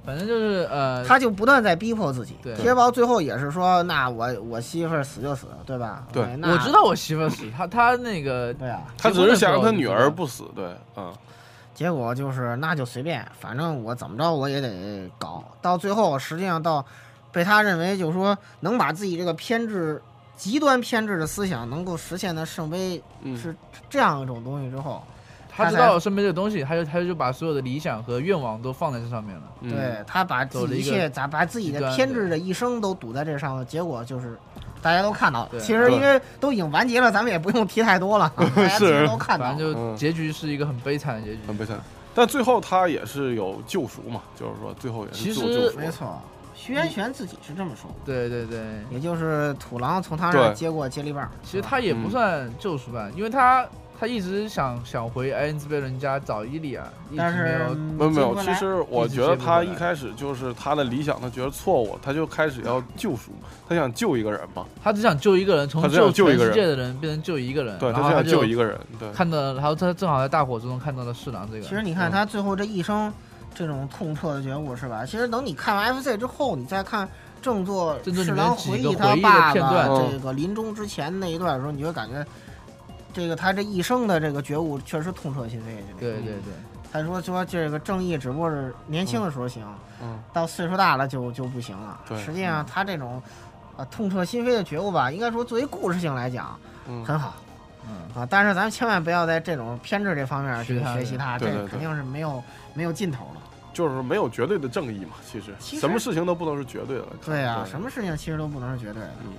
[0.05, 2.37] 反正就是呃，他就不断在逼迫自己。
[2.43, 6.05] 对贴包最后也是说，那我我媳妇儿死就死，对吧？
[6.13, 11.13] 对我知道我媳妇儿死，她她那个对啊，他只是想让他女儿不死，对，嗯
[11.75, 15.45] 结果就是那就随便，反正我怎么着我也得搞。
[15.63, 16.85] 到最后，实际上到
[17.31, 20.01] 被他认为就是说能把自己这个偏执、
[20.37, 23.55] 极端偏执的思想能够实现的圣杯嗯，是
[23.89, 25.03] 这样一种东西之后，
[25.49, 29.43] 他知道身边这个东西，他就他就把所有的理想和愿望都放在这上面了。
[29.61, 34.39] 嗯对他把自己一切咋把自己的偏执的一生都赌在这上了，结果就是。
[34.85, 39.53] 大家都看到了，其实因为都已经完结了，咱们也不用提太多了， 大家其实都看到了。
[39.53, 41.39] 反正就嗯结局是一个很悲惨的结局。
[41.47, 41.79] 很悲惨。
[42.15, 45.79] 但最后他也是有救赎嘛，就是说最后也其实是救赎。
[45.79, 46.21] 没错，
[46.55, 48.61] 徐元玄自己是这么说的，对对对，
[48.91, 51.27] 也就是土狼从他那儿接过接力棒。
[51.43, 53.67] 其实他也不嗯算救赎吧，因为他
[54.05, 58.11] 他一直想想回埃恩兹贝伦家找伊利亚，一但是没有。
[58.11, 63.33] 没有其实我觉得他一开始就是他的理想，他觉得错误，他就开始要救赎，
[63.67, 71.63] 他想救一个人嘛，他只想救一个人，从他只想救一个人全世界的人变成救一个人，对他只然后他就想救一个人，对，看到，然后他正好在大火之中看到了侍郎这个。
[71.63, 73.11] 其实你看嗯他最后这一生
[73.55, 75.07] 这种痛彻的觉悟是吧？
[75.07, 77.09] 其实等你看完 FC 之后，你再看
[77.41, 82.23] 正作正作里侍郎回忆他爸片段爸嗯这个临终之前那一段的时候，你就会感觉。
[83.15, 86.53] 这个他这一生的这个觉悟确实痛彻心扉，对对对，
[86.93, 89.65] 他说说这个正义只不过是年轻的时候行，
[90.03, 92.01] 嗯，到岁数大了就就不行了。
[92.09, 93.23] 对实际上他这种，
[93.77, 96.59] 呃，痛彻心扉的觉悟吧，应该说作为故事性来讲
[96.89, 97.37] 嗯，很好
[97.89, 98.27] 嗯，啊。
[98.29, 102.43] 但是咱们千万不要在这种偏执这方面去学习他，这肯定是没有
[102.75, 103.41] 没有尽头了。
[103.73, 107.07] 就是没有绝对的正义嘛，其实其实什么事情都不能是绝对的。
[107.25, 109.11] 对呀、什么事情其实都不能是绝对的。
[109.25, 109.33] 嗯，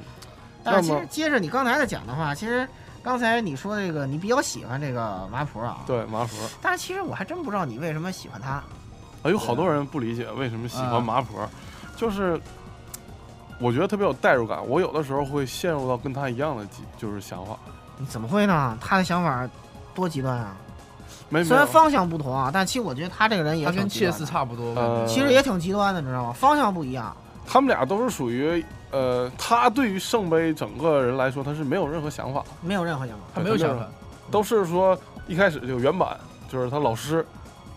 [0.62, 2.68] 但是其实接着你刚才的讲的话，其实
[3.06, 6.30] 刚才你说这个你比较喜欢这个麻婆啊，对麻婆，
[6.60, 8.54] 但是其实我还真不知道你为什么喜欢他。
[8.54, 8.66] 啊，
[9.26, 11.48] 有好多人不理解为什么喜啊欢麻婆，
[11.96, 12.42] 就是
[13.60, 17.56] 我觉得特别有代入感，我有的时候会陷入到跟他一样的几就是想法。
[18.00, 18.76] 你怎么会呢？
[18.82, 19.48] 他的想法
[19.94, 20.58] 多极端啊！
[21.30, 24.74] 没虽然方向不同啊，但其实我觉得他这个人也他跟切斯差不多。
[24.74, 26.34] 呃其实也挺极端的，知道吗？
[26.34, 27.16] 方向不一样。
[27.46, 33.24] 他们俩都是属于呃，他对于圣杯整个人来说，他是没有任何想法，没有任何想法。
[33.34, 33.88] 他没有想法，
[34.32, 36.18] 都是说一开始就原版
[36.50, 37.26] 就是他老师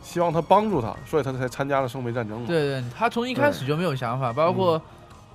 [0.03, 2.47] 希望他帮助他，所以他才参加了圣杯战争嘛。
[2.47, 4.81] 对对，他从一开始就没有想法，包括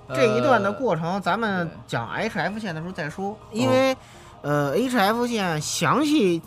[0.06, 3.96] 呃这一段的过程，咱们讲 HF 线的时候再说，因为
[4.42, 6.40] 呃，HF 线详细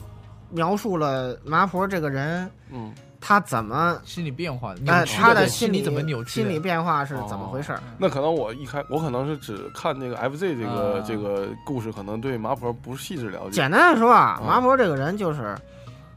[0.50, 7.82] 描述了麻婆这个人嗯，他怎么心理变化，呃扭曲他的心理怎么扭曲，心理变化是怎么回事儿。
[7.98, 13.52] 那可能我一开我可能是只看那个 FZ 这个、啊这个故事，可能对麻婆不是细致了解。
[13.52, 15.56] 简单的说啊，啊麻婆这个人就是，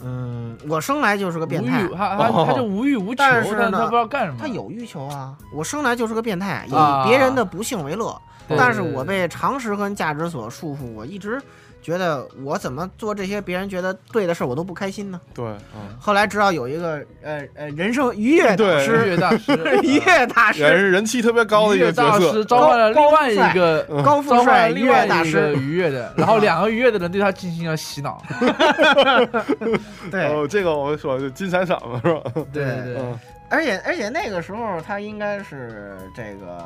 [0.02, 4.38] 嗯，我生来就是个变态无欲，，他他哦他就无欲无求，但是呢他不知道干什么。
[4.40, 8.16] 他有欲求啊，我生来就是个变态，以啊别人的不幸为乐。
[8.58, 11.40] 但是我被常识跟价值所束缚，我一直
[11.82, 15.20] 觉得我怎么做这些别人觉得对的事儿，我都不开心呢。
[15.34, 19.06] 对，嗯，后来直到有一个呃呃人生愉悦大师。
[19.06, 22.26] 愉， 悦大师，愉悦大也师，是人气特别高的一个角色。
[22.26, 22.44] 大师。
[22.44, 28.22] 召唤了另外一个高富帅愉了另外悦大一个师，愉悦的， 然后两个愉悦的人对他进行了洗脑。
[30.10, 30.26] 对。
[30.26, 32.20] 哦，这个我们说就金闪闪嘛，是吧？
[32.52, 33.18] 对对对，嗯，
[33.48, 36.64] 而且而且那个时候他应该是这个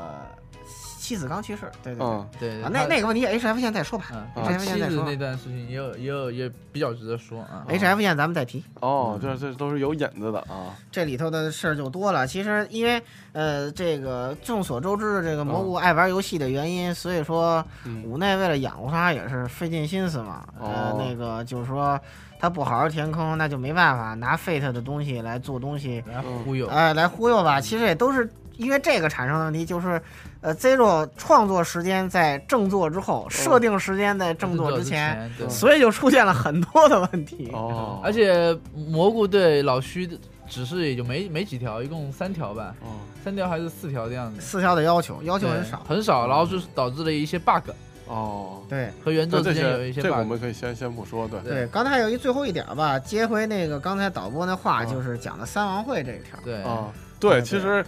[1.05, 2.07] 妻子刚去世，对对对。
[2.07, 7.67] 嗯，对对啊，那那个问题 H F 线再说吧嗯，啊，H 他 F 线妻子再说那段事情也有也有也比较值得说啊。
[7.69, 8.65] ，H F 线咱们再提。
[8.81, 10.75] 哦，这这都是有引子的啊。
[10.91, 12.27] 这里头的事儿就多了。
[12.27, 13.03] 其实因为
[13.33, 20.47] 呃，这个众所周知的这个蘑菇爱玩游戏的原因，所以说嗯，五内为了养活它也是费尽心思嘛。
[20.59, 22.01] 呃哦，那个就是说
[22.39, 27.61] 他不好好填坑，那就没办法拿 Fate 的东西来做东西，来忽悠，哎、来忽悠吧。
[27.61, 30.01] 其实也都是因为这个产生的问题，就是
[30.41, 35.31] 呃，Zero 创作时间在正作之后，设定时间在正作之前。
[35.49, 37.51] 所以就出现了很多的问题。
[37.53, 40.17] 哦，而且蘑菇对老虚的
[40.49, 47.71] 指示也就没没几条，一共三条吧，哦，三条还是四条的样子，四条的要求要求很少，很少，然后就是导致了一些 bug，
[48.07, 48.91] 哦，对。
[49.05, 50.25] 和原作这这之间有一些些这个我。
[50.25, 56.39] 们可以先先不说，对，对，刚才还有一最后一点儿吧，接回那个刚才导播那话，嗯就是讲的三王会这一条。
[56.45, 57.31] 对，啊，对。
[57.31, 57.85] 对，其实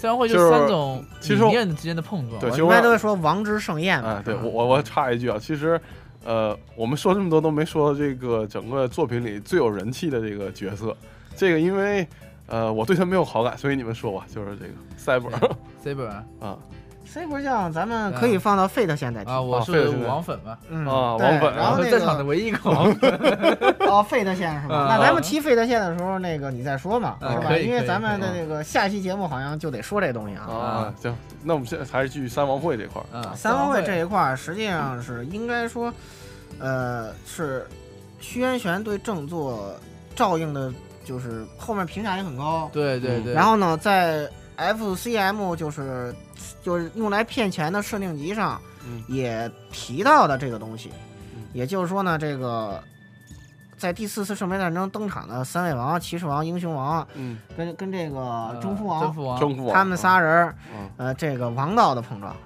[0.00, 2.40] 这样会就是三种其实理念之间的碰撞。
[2.40, 4.14] 对其实我一般都会说王之盛宴嘛。
[4.18, 5.78] 哎，对我我我插一句啊，其实，
[6.24, 10.96] 呃，我们说这么多都没说这个整个作品里最有人气的这个角色，
[11.36, 12.06] 这个因为
[12.46, 15.30] 呃我对他没有好感，所以你们说吧，就是这个赛博
[15.84, 16.06] Saber
[16.40, 16.56] 啊
[17.12, 19.30] C 不像咱们可以放到 Fate 线再提。
[19.30, 23.10] 啊，我是王粉嘛，嗯啊对王粉然后那我是在场的个唯一一个王粉。
[23.80, 24.76] 哦，Fate 线是吧？
[24.76, 27.56] 啊那咱们提 Fate 线的时候，那个你再说嘛，是吧？
[27.58, 30.46] 因为咱们的那个下期节目好像就得说这东西啊。
[30.46, 35.92] 啊，行，那我们现在还是继续三王会这块儿，啊，三王会这一块儿，实际上是应该说，
[36.60, 37.66] 呃，是
[38.20, 39.74] 徐渊玄对正作
[40.14, 40.72] 照应的，
[41.04, 42.66] 就是后面评价也很高。
[42.66, 46.14] 嗯对对对，然后呢，在 FCM 就是
[46.62, 49.02] 就是用来骗钱的设定集上，嗯。
[49.08, 50.90] 也提到的这个东西
[51.34, 51.42] 嗯。
[51.52, 52.82] 也就是说呢，这个
[53.76, 60.54] 在第四次圣杯战争登场的三位王、骑士王、英雄王，嗯，跟跟这个呃征服王，征服王，征服王他们仨人
[60.96, 62.36] 呃，这个王道的碰撞。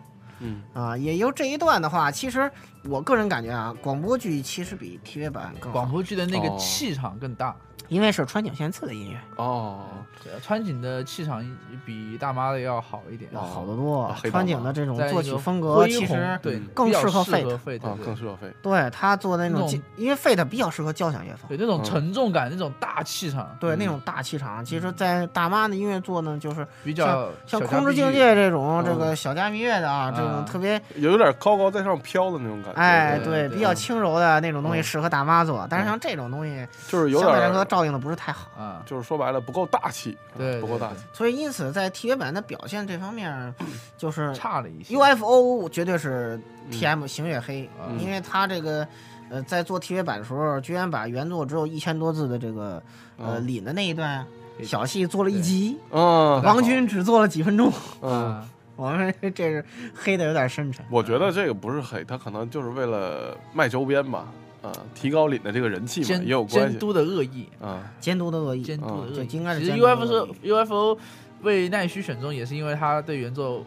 [0.40, 0.62] 嗯。
[0.72, 2.50] 啊，也由这一段的话，其实
[2.84, 6.56] 我个人感觉啊，广播剧其实比 TV 版更好，广播剧的那个哦。
[6.58, 7.54] 气场更大，
[7.88, 9.84] 因为是川井宪次的音乐，哦，
[10.22, 11.44] 对川井的气场
[11.84, 18.16] 比大妈的要好一点，要好得多川井的这种作曲风格，其实对嗯更适合 Fate 对。
[18.16, 21.84] 适合飞，对他做的那种那种，因为 Fate 比较适合交响乐风，对那种嗯。
[21.84, 23.56] 沉重感，那种大气场，嗯。
[23.60, 28.84] 对那种大气场，其实，在大妈的音乐做呢，就是比较像《空之境界》这种嗯。
[28.84, 34.82] 这个小家蜜月的啊，这种啊特别有点高高在上飘的那种感觉，哎，对对比较轻柔的那种东西嗯。
[34.82, 38.48] 适合大妈做，但是嗯像这种东西就是有相对来说点，照应的不是太好。
[38.56, 43.52] 啊，就是说白了不够大气，对不够大气，所以因此在 TV 版的表现这方面，
[43.98, 44.94] 就是差了一些。
[44.94, 46.72] UFO 绝对是嗯。
[46.72, 48.86] TM 行月黑，嗯因为他这个
[49.28, 52.80] 呃在做 TV 版的时候，居然把原作只有一千多字的这个
[53.18, 53.46] 呃嗯。
[53.46, 54.24] 领的那一段
[54.62, 58.10] 小戏做了一集，嗯，王军只做了几分钟，嗯。
[58.12, 59.64] 啊， 我们这是
[59.94, 60.84] 黑的有点深沉。
[60.90, 64.26] 我觉得这个不是黑，他可能就是为了卖周边吧，
[64.64, 66.70] 啊，提高领的这个人气嘛，也有关系。
[66.70, 67.92] 监督的恶意，啊。
[68.00, 69.14] 监督的恶意，监督的恶意。
[69.14, 70.98] 这应该是其实监督的 UFO 是 UFO
[71.42, 73.62] 为奈须选中，也是因为他对原作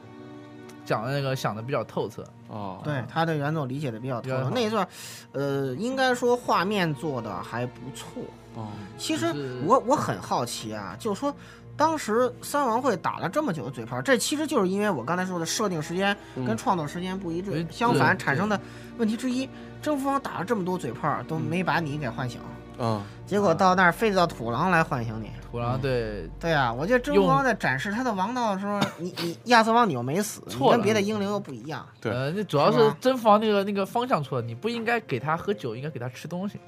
[0.85, 2.23] 讲的那个想的比较透彻。
[2.47, 4.87] 哦，对他对原作理解的比较透彻，那一段，
[5.33, 8.23] 呃，应该说画面做的还不错。
[8.55, 9.27] 哦，其实
[9.65, 11.35] 我我很好奇啊，就是说，
[11.75, 17.67] 当时三王会打了这么久的嘴炮，这其实就是因为我刚才说的设定时间跟嗯创作时间不一致，对。
[17.69, 18.59] 相反产生的
[18.97, 19.47] 问题之一。
[19.82, 21.41] 征服王打了这么多嘴炮，都嗯。
[21.41, 22.39] 没把你给唤醒，
[22.80, 25.32] 嗯，结果到那儿非得到土狼来唤醒你。
[25.49, 26.30] 土狼对。
[26.39, 30.78] 对啊，我觉得征服王在展示他的王道的时候，你你亚瑟王你又没死，你错了。
[30.78, 31.86] 跟别的英灵又不一样。
[32.01, 32.11] 对。
[32.11, 36.59] 呃，那主要是征服王那个那个方向错了，你不应该给他喝酒，应该给他吃东西。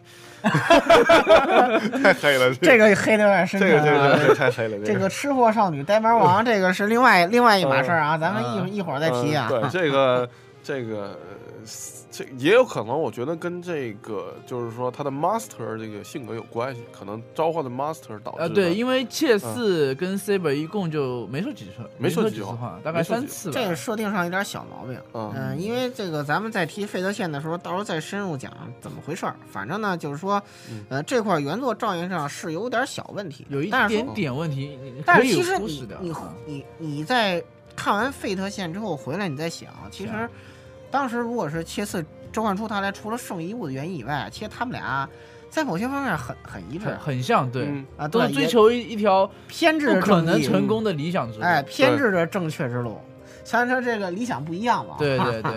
[0.41, 5.10] 太黑了， 这个黑的有点深这个这个这个太黑了，这个。
[5.10, 9.49] 吃货少女呆毛王，这个是另外另外一码事儿啊，咱们嗯一一会儿再提啊。
[9.51, 10.30] 嗯对，这个
[10.64, 11.66] 这个呃
[12.20, 23.53] 这也有可能，我觉得跟这个就是说他的 master 这个性格有关系，可能召唤的 master 导致呃，对，因为切四跟 Saber 一共就没说几次，说没说几话几次话，大概三次吧。
[23.57, 28.51] 这个设定上有点小毛病，嗯嗯、因为这个咱们在提费德线的时候，到时候再深入讲
[28.82, 29.34] 怎么回事儿。
[29.49, 35.88] 反正呢，就是说嗯，呃，这块原作照应上是有点小问题，有一点点问题，但是其实你。
[36.01, 37.41] 你啊你你在
[37.76, 40.30] 看完费特线之后回来，你再想，其实
[40.91, 45.07] 当时如果是切次召唤出他来，除了圣遗物的原因以外，其实他们俩
[45.49, 51.43] 在某些方面很很一致很很像，对，嗯啊，对都是追求一一条偏执不可能成功的理想之路。
[51.43, 52.99] 哎，偏执的正确之路。
[53.43, 55.51] 虽然说这个理想不一样吧，对对对，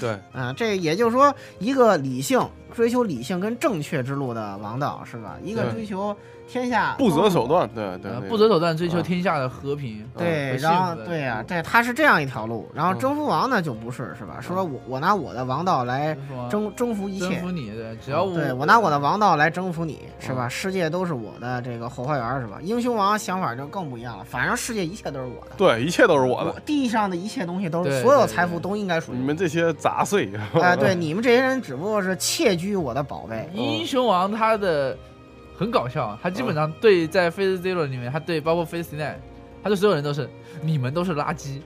[0.00, 2.40] 对， 嗯，这也就是说，一个理性
[2.74, 5.36] 追求理性跟正确之路的王道是吧？
[5.44, 6.16] 一个追求
[6.48, 10.08] 天下不择手段，对对呃，不择手段追求啊天下的和平。
[10.16, 12.68] 对，然后对呀、对，他是这样一条路。
[12.72, 14.38] 然后嗯征服王呢就不是是吧？
[14.40, 16.16] 说我我拿我的王道来
[16.48, 20.48] 征征服一切征服，你，对，只要我对我拿我的王道来征服你是嗯吧？
[20.48, 22.58] 世界都是我的这个后花园是吧？
[22.62, 25.56] 英雄王想法就更不一样了，反正世界一切都是我的。
[25.56, 29.16] 对，一切都是我的，地上的一切东西都是所有财富都应该属于。
[29.16, 30.30] 你们这些杂碎，
[30.62, 33.48] 哎，对， 你们这些人只不过是窃居我的宝贝。
[33.52, 34.96] 英雄王他的
[35.56, 39.16] 很搞笑，他基本上对在 Face Zero 里面，他对包括 Face Nine，
[39.62, 40.28] 他对所有人都是
[40.62, 41.60] 你们都是垃圾，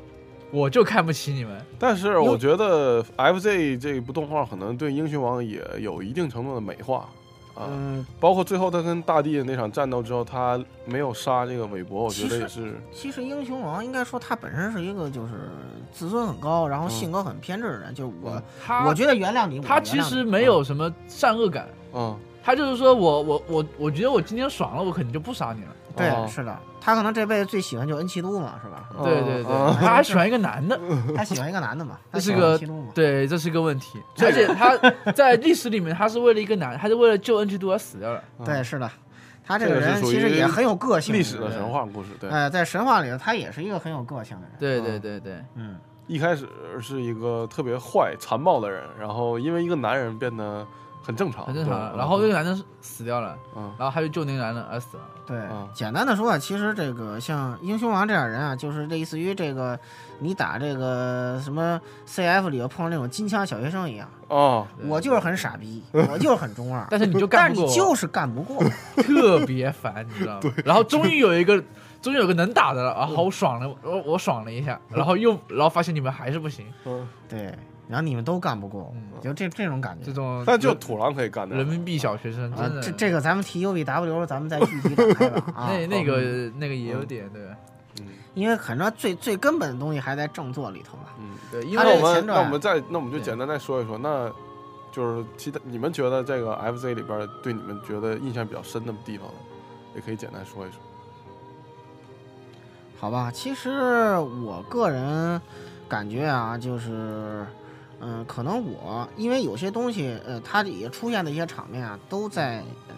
[0.51, 1.61] 我就看不起你们。
[1.79, 7.09] 但是我觉得 FZ 这部动画可能对英雄王也有一定程度的美化
[7.55, 15.33] 啊，嗯，包括最后他跟大地的那场战斗之后，他没有杀这个韦伯，我觉得也是，其实英雄王应该说他本身是一个就是
[15.93, 17.93] 自尊很高，然后嗯性格很偏执的人。
[17.93, 25.69] 就是我，他我觉得原谅你，他其实没有什么善恶感，嗯，他就是说我我我我觉得我今天爽了，我肯定就不杀你了。
[25.97, 28.89] 对，哦是的，他可能这辈子最喜欢就恩奇都嘛，是吧？
[28.97, 30.79] 嗯对对对，嗯他还喜欢一个男的，
[31.17, 32.59] 他喜欢一个男的嘛，这是个。
[32.95, 34.01] 对，这是个问题。
[34.21, 34.77] 而且他
[35.13, 38.23] 在历史里面，他是为了一个男，他是为了救恩奇都而死掉了。
[38.45, 38.89] 对，是的，
[39.45, 41.13] 他这这个人其实也很有个性。
[41.15, 44.53] 历史的神话故事，对，哎，在神话里头，他也是一个很有个性的人。
[44.61, 45.77] 对嗯对对对，嗯，
[46.07, 46.49] 一开始
[46.81, 50.65] 是一个特别坏、残暴的人，然后因为一个男人变得
[51.03, 51.97] 很正常，很正常。
[51.97, 53.73] 然后那个男的死掉了，嗯。
[53.79, 55.03] 然后他就救那个男的而死了。
[55.27, 59.79] 对嗯，简单的说啊，其实这个像英雄王这样人啊，就是类似于这个
[60.19, 68.65] 你打这个什么 CF 里头碰到那种金枪小学生一样，哦，我就是很傻逼， 我就是很中二，但是你就干不过，是你就是干不过。
[69.03, 70.53] 特别烦，你知道吗？
[70.65, 71.63] 然后终于有一个，
[72.03, 77.57] 终于有个能打的了啊，好我爽了，我我爽了一下，然后又然后发现你们还是不行，嗯，对，
[77.91, 80.07] 然后你们都干不过，嗯就这这种感觉。
[80.07, 85.53] 这种但就土狼可以干的，人民币小学生啊真的，，这这个咱们提 UBW，咱们再具体展开吧。
[85.55, 86.21] 啊，那那个
[86.57, 87.43] 那个也有点对
[87.99, 91.05] 嗯因为很多最最根本的东西还在正作里头嘛。
[91.19, 91.35] 嗯。
[91.51, 94.31] 对，因为那我们那我们再那我们就简单再说一说，那
[94.93, 99.27] 就是其他你们觉得这个 FZ 里边对你们觉得印象比较深的地方，
[99.97, 100.79] 也可以简单说一说。
[102.99, 105.41] 好吧，其实我个人
[105.89, 107.45] 感觉啊，就是，
[108.01, 112.95] 嗯、可能我因为有些东西，呃，它也出现的一些场面啊，都在呃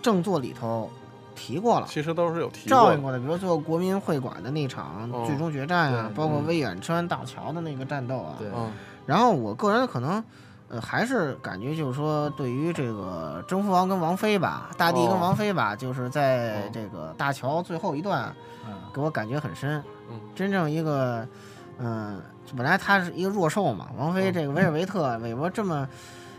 [0.00, 0.90] 正作里头
[1.34, 1.86] 提过了。
[1.88, 8.34] 其实都是有提过，照应过的，比如做国民会馆的那场哦最终决战啊，对包括嗯威远川大桥的那个战斗啊。
[8.38, 8.72] 对嗯
[9.06, 10.22] 然后我个人可能，
[10.68, 18.34] 呃，还是感觉就是说，对于这个征服王跟王妃吧，大帝跟哦王妃吧，就是在哦这个大桥最后一段，
[18.66, 19.82] 嗯给我感觉很深。
[20.10, 21.26] 嗯真正一个，
[21.78, 22.20] 嗯、
[22.54, 24.32] 本来他是一个弱兽嘛，王妃嗯。
[24.32, 25.88] 这个维尔维特、韦伯这么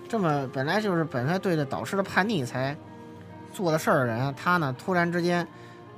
[0.07, 2.75] 这么本来就是本来对着导师的叛逆才
[3.51, 5.45] 做的事儿的人，他呢突然之间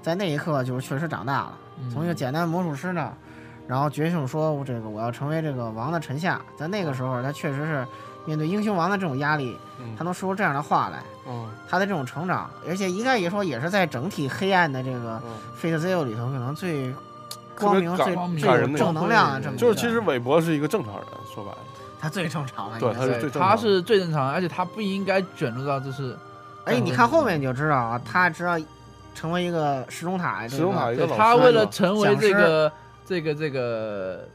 [0.01, 1.89] 在那一刻就是确实长大了，嗯。
[1.91, 3.14] 从一个简单的魔术师呢，
[3.68, 7.86] 然后决心说我这个我要成为这个王的臣下，在那个时候他确实是
[8.26, 10.99] 面对英雄王的这种压力，嗯他能说出这样的话来。
[11.28, 11.47] 嗯。
[11.70, 16.91] 他的这种成长，而且应该也说也是在整体黑暗的这个嗯，Fate Zero 里头，可能最
[17.60, 21.03] 光明、最光明正能量啊这么就是其实韦伯是一个正常人，
[21.34, 21.57] 说白了，
[21.99, 22.80] 他最正常了。
[22.80, 26.18] 对应该对他是最正常他是最正常的，而且他不应该卷入到就是
[26.66, 28.57] 而且你看后面你就知道啊，他知道
[29.14, 32.72] 成为一个石钟塔，石钟塔一个老师他为了成为这个
[33.05, 34.28] 这个这个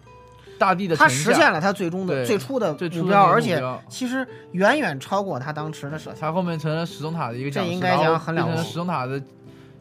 [0.59, 6.21] 大地的他实现了他最终的最初的目标，而且其实远远超过他当时的设想。
[6.21, 9.21] 他后面成了石钟塔的一个讲师，这应该然后讲很了不起变成了石钟塔的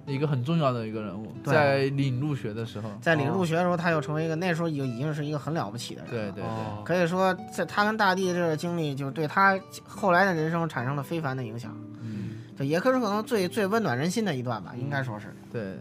[0.06, 6.10] 一个很重要的一个人物，在领入学的时候，在领入学的时候，他又成为一个那时候已已经是一个很了不起的人。
[6.10, 6.82] 对对对，哦。
[6.84, 11.74] 可以说，在他跟大地的这个经历，就对他后来的人生产生了非凡的影响。
[12.02, 15.34] 嗯，对也可是可能最最温暖人心的一段吧，应该说是。
[15.52, 15.74] 对。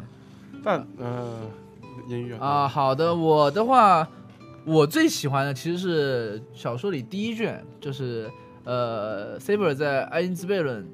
[0.65, 1.41] 但呃，
[2.07, 4.07] 音乐啊，好的，我的话，
[4.65, 8.31] 我最喜欢的其实是小说里第一卷，就是
[8.63, 10.87] 呃，Saber 在爱因兹贝伦，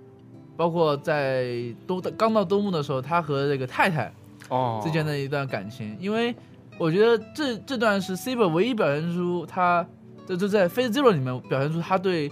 [0.58, 1.46] 包括在
[1.86, 4.12] 都刚到东木的时候，他和这个太太
[4.48, 6.34] 哦之间的一段感情，因为
[6.76, 9.86] 我觉得这这段是 Saber 唯一表现出他，
[10.26, 12.28] 这就在《Phase Zero》里面表现出他对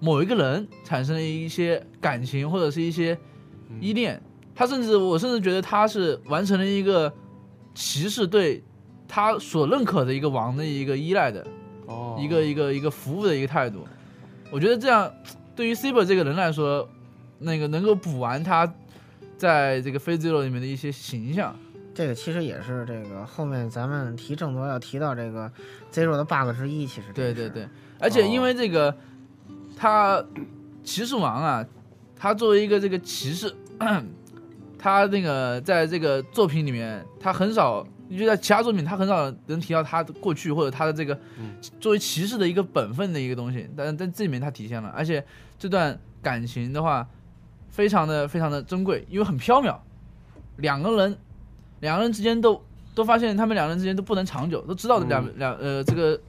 [0.00, 3.18] 某一个人产生了一些感情或者是一些
[3.80, 4.20] 依恋。
[4.54, 7.10] 他甚至我甚至觉得他是完成了一个
[7.74, 8.62] 骑士对
[9.08, 11.46] 他所认可的一个王的一个依赖的
[11.86, 13.78] 哦一个一个一个服务的一个态度。
[14.50, 15.10] 我觉得这样
[15.56, 16.86] 对于 Saber 这个人来说，
[17.42, 18.72] 那个能够补完他
[19.36, 21.54] 在这个《Phase Zero》里面的一些形象。
[21.94, 25.52] 这个其实也是这个后面咱们提正多要提到这个
[25.92, 26.86] Zero 的 bug 之一。
[26.86, 27.68] 其实对对对，
[27.98, 28.96] 而且因为这个，
[29.76, 30.24] 他
[30.82, 31.66] 骑士王啊，
[32.16, 33.54] 他作为一个这个骑士，
[34.78, 45.22] 他那个在这个作品里面，他很少，就在其他作品他很少能提到他的过去或者他的这个嗯作为骑士的一个本分的一个东西，但但这里面他体现了，而且
[45.58, 47.06] 这段感情的话，
[47.72, 49.76] 非常的非常的珍贵，因为很缥缈，
[50.58, 51.18] 两个人
[51.80, 52.62] 两个人之间都
[52.94, 56.20] 都发现他们两个人之间都不能长久，都知道两、嗯两呃这个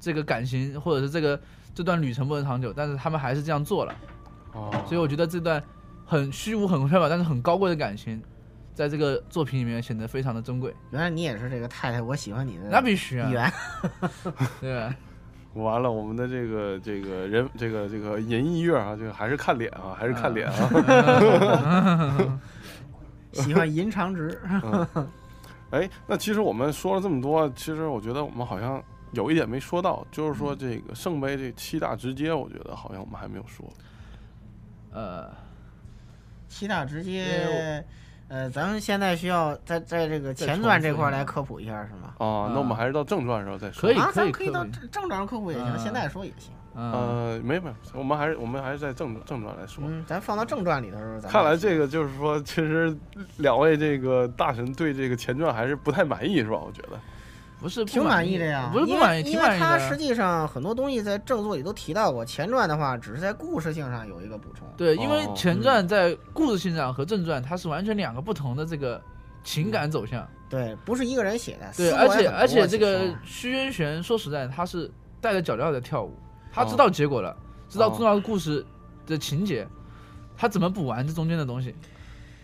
[0.00, 1.38] 这个感情或者是这个
[1.74, 3.94] 这段旅程不能长久，但是他们还是这样做了，
[4.54, 5.62] 哦，所以我觉得这段
[6.06, 8.20] 很虚无、很缥缈，但是很高贵的感情，
[8.74, 10.74] 在这个作品里面显得非常的珍贵。
[10.90, 13.30] 原来你也是这个太太，我喜欢你的那必须啊。
[14.60, 14.96] 对吧？
[15.54, 22.40] 完了，我们的这个这个人这个这个银音乐啊，这个还是看脸啊，还是看脸啊。
[23.32, 24.40] 喜欢银长直。
[25.70, 28.82] 哎，那其实我们说了这么多，其实我觉得我们好像
[29.12, 33.66] 有一点没说到，就是说这个圣杯这七大直接，我觉得好像我们还没有说。
[34.92, 35.30] 呃，
[36.46, 37.84] 七大直对接，
[38.32, 42.14] 呃，咱们现在需要在在这个前传这块儿来科普一下，是吗？
[42.16, 43.90] 啊，那我们还是到正传的时候再说。
[43.90, 46.50] 啊，可以可以咱们可以到正正常科普也行，嗯现在说也行。
[46.74, 49.84] 嗯，呃，没没，我们还是我们还是在正正传来说。
[49.86, 52.96] 嗯，咱放到正传里头的时候，看来这个就是说，其实
[53.36, 56.56] 两位这个大神对这个前传还是不太满意，是吧？
[56.56, 56.98] 我觉得。
[57.62, 59.96] 不是不挺满意意的呀，不是不满意，因为因挺满意为它实。
[59.96, 64.66] 际上很多东西在正作里都提到过，前传的话只是在故事性上有一个补充。
[64.76, 69.00] 对，因为哦前传在故事性上和正传，它是完全两个不同的这个
[69.44, 70.28] 情感走向。
[70.50, 71.70] 对，不是一个人写的。
[71.76, 74.90] 对，而且而且这个虚渊玄，说实在，他是
[75.20, 76.12] 带着脚镣在跳舞，
[76.52, 77.36] 他知哦道结果了，
[77.68, 78.66] 知道哦重要的故事
[79.06, 79.64] 的情节，
[80.36, 81.72] 他怎么补完这中间的东西，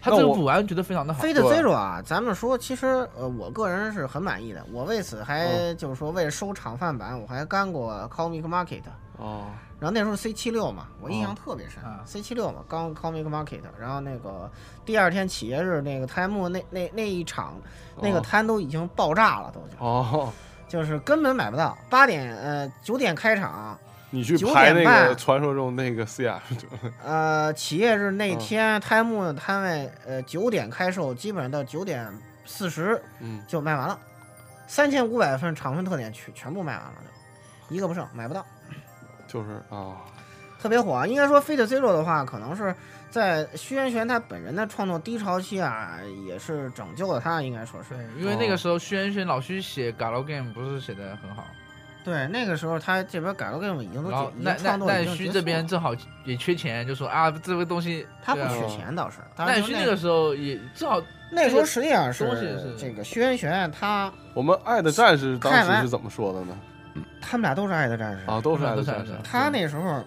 [0.00, 1.22] 他这个补完觉得非常的好。
[1.22, 2.86] Fate 对 Zero 啊，咱们说，其实
[3.16, 4.64] 呃，我个人是很满意的。
[4.72, 8.82] 我为此嗯还就是说，为了收厂饭版，我还干过 Comic Market。
[9.16, 9.46] 哦，
[9.80, 11.82] 然后那时候 C 七六嘛，我印象哦特别深。
[11.82, 14.48] 啊 C 七六嘛，刚 Comic Market，然后那个
[14.84, 17.56] 第二天企业日那个开幕那那那一场，
[18.00, 20.32] 那个哦摊都已经爆炸了，都就哦，
[20.68, 21.76] 就是根本买不到。
[21.90, 23.76] 八点呃九点开场，
[24.10, 26.38] 你去9排那个传说中那个 CR，
[27.04, 32.10] 呃，企业日那嗯天开幕的摊位，呃九点开售，基本上到九点
[32.46, 33.98] 四十嗯，就卖完了，
[34.66, 36.94] 三千五百份场分特点全全部卖完了
[37.68, 38.44] 就，一个不剩，买不到。
[39.26, 39.96] 就是啊，
[40.58, 41.06] 特别火啊！
[41.06, 42.74] 应该说《Fate Zero》的话，可能是
[43.10, 47.90] 在虚渊玄他本人的创作低潮期啊，也是拯救了他，应该说是。
[47.90, 51.44] 对，因为那哦个时候虚渊玄老徐写 Galgame 不是写的很好，
[52.04, 55.94] 对，那个时候他这边改了 game 已经都奈奈奈须这边正好
[56.24, 62.24] 也缺钱，就说啊这个东西他不缺钱倒是，但奈须那个时候也正好那时候实际上是
[62.78, 66.56] 这个虚渊玄他我们爱的战士当时是怎么说的呢？
[67.20, 69.12] 他们俩都是爱的战士啊，都是爱的战士。
[69.22, 70.02] 他那时候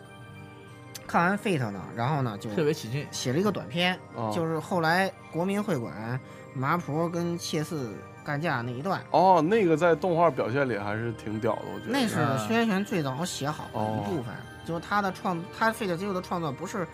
[1.05, 3.05] 看完 Fate 呢，然后呢就特别起劲。
[3.11, 6.19] 写了一个短篇，哦就是后来国民会馆
[6.55, 7.89] 麻婆跟切嗣
[8.23, 9.01] 干架那一段。
[9.11, 11.91] 哦，那个在动画表现里还是挺屌的，我觉得。
[11.91, 14.33] 那是啊轩辕最早写好的哦一部分，
[14.65, 16.87] 就是他的创，他 Fate Zero 的创作不是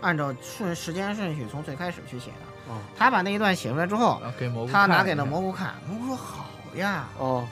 [0.00, 7.46] 按照顺时间顺序从最开始去写的，哦他把那一段写出来之后，然后给蘑菇他拿给了蘑菇看，蘑菇说好呀，哦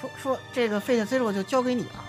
[0.00, 2.04] 说说这个 Fate Zero 就交给你了。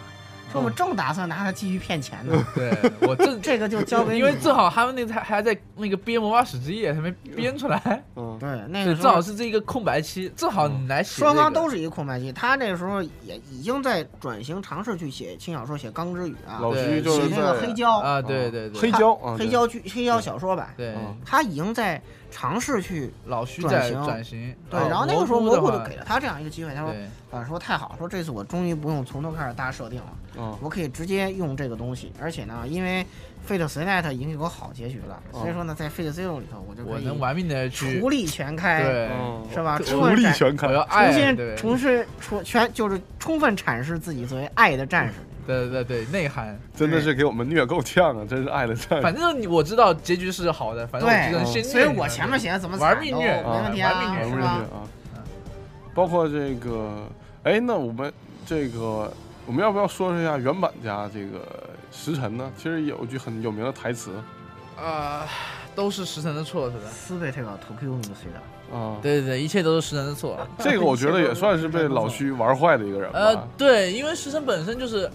[0.57, 21.15] 说我们正打算拿它继续骗钱呢，对我正 这个就交给你因为正好他们那才还还在那个编魔法使之夜，还没编出来，嗯， 对那个，正好是这一个空白期，正好你来写、双方都是一个空白期，他那时候也已经在转型尝试去写轻小说，写《钢之语》啊，老徐对就是写那个黑胶，啊，对对对，黑胶啊，黑胶剧、黑胶小说版，对嗯。
[21.23, 22.01] 他已经在
[22.31, 27.07] 尝试去老徐在转型转型，对，啊然后那个时候蘑菇就给了他这样一个机会，他说对。
[27.29, 30.07] 啊说太好，说这次我终于不用从头开始搭设定了，
[30.37, 30.57] 嗯。
[30.61, 33.05] 我可以直接用这个东西，而且呢，因为
[33.47, 39.77] Fate Stay Night 已经有个好结局了，所以说呢，在 Fate Zero 里头我就可以我能玩命的去除力全开，对，嗯，是吧？
[39.79, 40.67] 无充分展力全开。
[40.67, 45.13] 我，要重新重新出全就是充分阐释自己作为爱的战士。
[45.45, 48.25] 对对对内涵，真的是给我们虐够呛啊！
[48.29, 49.01] 真是爱的战士。
[49.01, 53.41] 反正我知道结局是好的，反正我只能先对，所以我前面写的怎么玩命虐。
[53.41, 54.41] 没问题啊，玩命虐是吧？
[54.41, 54.83] 玩命虐啊，
[55.93, 57.07] 包括这个，
[57.43, 58.11] 哎，那我们
[58.45, 59.09] 这个，
[59.47, 61.39] 我们要不要说一下原版家这个
[61.89, 62.51] 石沉呢？
[62.57, 64.11] 其实有一句很有名的台词
[64.77, 65.25] 啊，
[65.73, 66.83] 都是石神的错，是吧？
[66.91, 70.37] 斯贝这个 Tokyo 那个随的，啊，对对对，一切都是石神的错。
[70.59, 75.09] 这个我觉得也算是被老徐玩坏的一个人呃。，对，因为石神本身就是，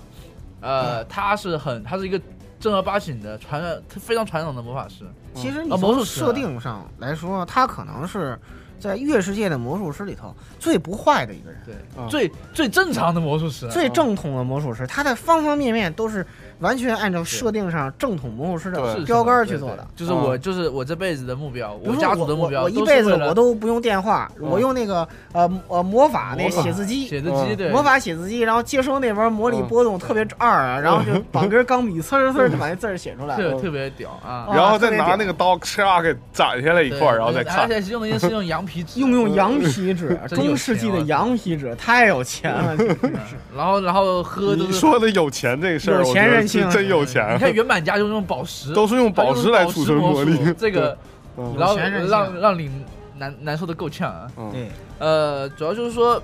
[0.63, 2.19] 呃，他是很，他是一个
[2.59, 5.05] 正儿八经的传非常传统的魔法师。
[5.35, 8.39] 其实你啊魔术从设定上来说，他可能是
[8.83, 13.69] 在月世界的魔术师里头最不坏的一个人，对，啊最最正常的魔术师。
[13.69, 16.27] 最正统的魔术师，他在方方面面都是
[16.59, 19.87] 完全按照设定上正统魔术师对的标杆儿去做的。
[19.95, 33.37] 就是我，就是我这辈子的目标，比如说家族的目标，我我一辈子我都不用电话，我用那个呃呃魔法那魔法写字机，写字机，嗯对，魔法写字机，然后接收那边魔力波动特别二啊，然后就绑根钢笔，呲儿呲儿就 把那字儿写出来。
[33.37, 34.47] 特特别屌啊。
[34.49, 37.69] 哦然后再拿那个刀唰给斩下来一块儿，然后再而看。
[37.69, 42.75] 且是用的是用 羊皮纸，用用 羊皮纸，中世纪的羊皮纸太有钱了。
[42.79, 43.13] 嗯
[43.55, 44.79] 然后然后喝都你是。
[44.79, 47.39] 说的有钱这个事儿，有我觉得是钱任性真有钱你。
[47.39, 50.99] 看原版家就用宝石，都是用宝石来储存魔力它就是宝石魔术这个，
[51.37, 52.71] 嗯然后有钱任性让让你
[53.19, 54.27] 难难受的够呛啊。
[54.39, 54.69] 嗯对，
[54.99, 56.21] 呃，主要就是说，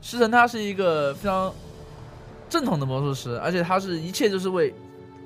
[0.00, 1.52] 师神他是一个非常
[2.48, 4.72] 正统的魔术师，而且他是一切就是为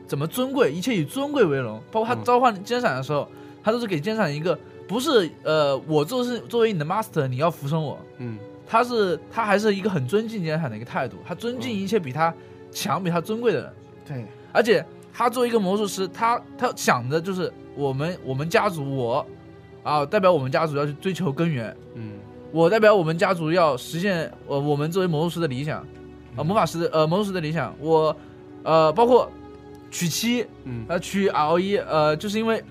[0.08, 1.80] 怎么尊贵，一切以尊贵为荣。
[1.92, 3.28] 包括他嗯召唤奸闪的时候，
[3.62, 7.98] 他都是给奸闪一个不是呃，我做是作为你的 master，你要服从我。
[8.18, 8.38] 嗯。
[8.66, 12.32] 他是他还是一个很尊敬奸闪的一个态度，他尊敬一切比他
[12.72, 13.72] 强、比他尊贵的人。
[14.06, 19.26] 对，而且他作为一个魔术师，他他想的就是我们我们家族我
[19.82, 22.12] 啊，代表我们家族要去追求根源，嗯。
[22.52, 25.86] 我代表我们家族要实现呃我们作为魔术师的理想，
[26.34, 28.16] 呃魔法师的呃魔术师的理想，我
[28.62, 29.30] 呃包括
[29.90, 30.86] 娶妻嗯。
[30.88, 32.64] 呃娶 R 一呃就是因为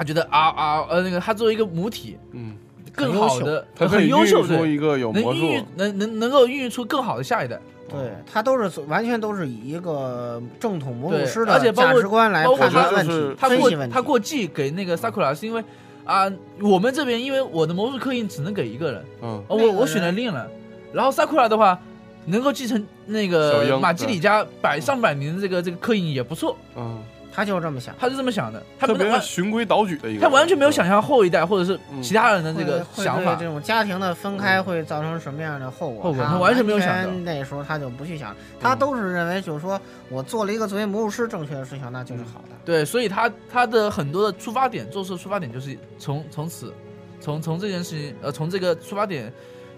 [0.00, 2.56] 他觉得啊啊呃那个他作为一个母体嗯，
[2.90, 7.60] 更好的他可以很优秀的孕育出一个有魔能孕育术，能能能够孕育出更好的下一代。
[7.86, 7.98] 对
[8.32, 13.92] 他都是完全都是以一个正统魔术师的而且包括价值观来包括他判断问题、他过分析问题。
[13.92, 15.62] 他过继给那个 Sakura 是因为
[16.06, 16.32] 啊、
[16.62, 19.44] 我们这边因为我的魔术刻印只能给一个人，嗯。
[19.48, 20.46] 我我选了另人，
[20.94, 21.78] 然后 Sakura 的话
[22.24, 26.98] 能够继承那个马基里家百上百年的这个这个刻印也不错，嗯，
[27.40, 27.94] 他就是这么想。
[27.98, 36.02] 他是这么想的，他特不别循规蹈矩的一个，他完全没有想象后一代或者是嗯其他人的这个想法这，种家庭的分开会造成什么样的后果？
[36.02, 39.80] 后果他他完全没有想到那时候他就不去想，他都是认为就是说
[40.10, 42.56] 我做了一个作为魔术师正确的事情，那就是好的。
[42.62, 46.74] 对，所以他他的很多的出发点，做事的出发点就是从从此，
[47.20, 49.32] 从从这件事情，呃，从这个出发点，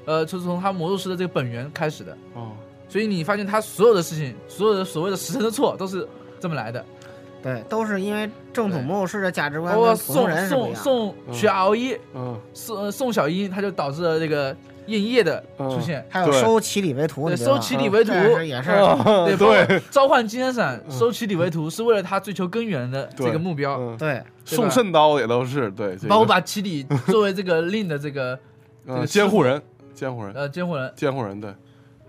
[0.05, 2.17] 呃，就是从他魔术师的这个本源开始的。
[2.35, 2.51] 哦，
[2.89, 6.07] 所以你发现他所有的事情，所有的所谓的时辰的错，都是
[6.41, 6.85] 这么来的。
[7.43, 10.79] 对，都是因为正统魔术师的价值观包括跟普通送送人是不一样的。
[10.79, 12.41] 送学 R 一，嗯。
[12.93, 16.07] 送小樱，他就导致了这个印叶的出现。
[16.09, 18.13] 还有收奇里为徒，对，收奇里为徒，
[18.43, 19.27] 也是嗯。
[19.27, 19.37] 对，
[19.67, 19.83] 对。
[19.91, 20.99] 召唤金山伞，嗯。
[20.99, 23.77] 收奇里为徒，是为了他追求根源的这个目标。
[23.79, 24.23] 嗯，对。
[24.45, 26.09] 送圣刀也都是对，这个。
[26.09, 28.39] 包括把奇里作为这个令的这个
[28.87, 29.61] 这嗯个监护人，
[29.95, 30.93] 监护人，呃监护人。
[30.95, 31.53] 监护人对。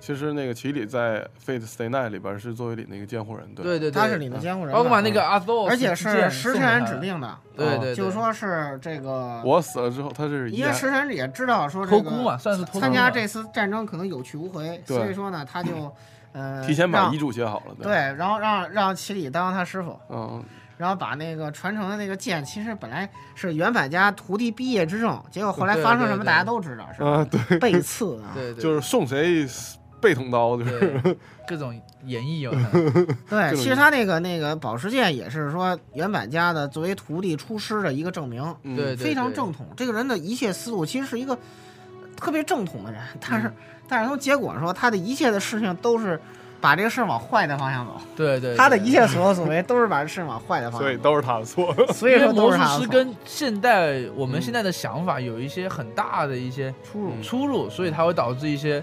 [0.06, 15.72] 其实那个奇里在《Fate Stay Night》里边是作为里那个监护人，对对对对，他是你的监护人，包括把那个阿多，而且是时辰指，定的，对对，就是说是这个，我死了之后，他是因为言时辰也知道说这个算是参加这次战争可能有去无回，所以说呢，他就
[16.34, 20.44] 呃提前把遗嘱写好了，对，然后让让奇里当他师傅，嗯，
[20.76, 27.28] 然后把那个传承的那个剑，其实本来是原版家徒弟毕业之证，结果后来发生什么大家都知道，是啊吧？
[27.48, 29.48] 对，背刺啊，对对，就是送谁
[30.04, 31.02] 背捅刀，就是
[31.48, 31.74] 各种
[32.04, 33.08] 演绎有可能。
[33.30, 39.66] 对，其实他那个那个宝石剑也是说原版家的作为徒弟出师的一个证明，嗯对非常正统。
[39.78, 41.38] 这个人的一切思路其实是一个
[42.18, 43.52] 特别正统的人，但是、
[43.88, 46.20] 但是从结果说，他的一切的事情都是
[46.62, 51.74] 把这个事儿往坏的方向走，对对，他的一切所作所为都是把这事儿往坏的方向走，所以都是他的错。
[51.94, 57.12] 所以说魔术都是师跟现代我们嗯现在的想法有一些很大的一些出入。
[57.12, 58.82] 嗯出入，所以它会导致一些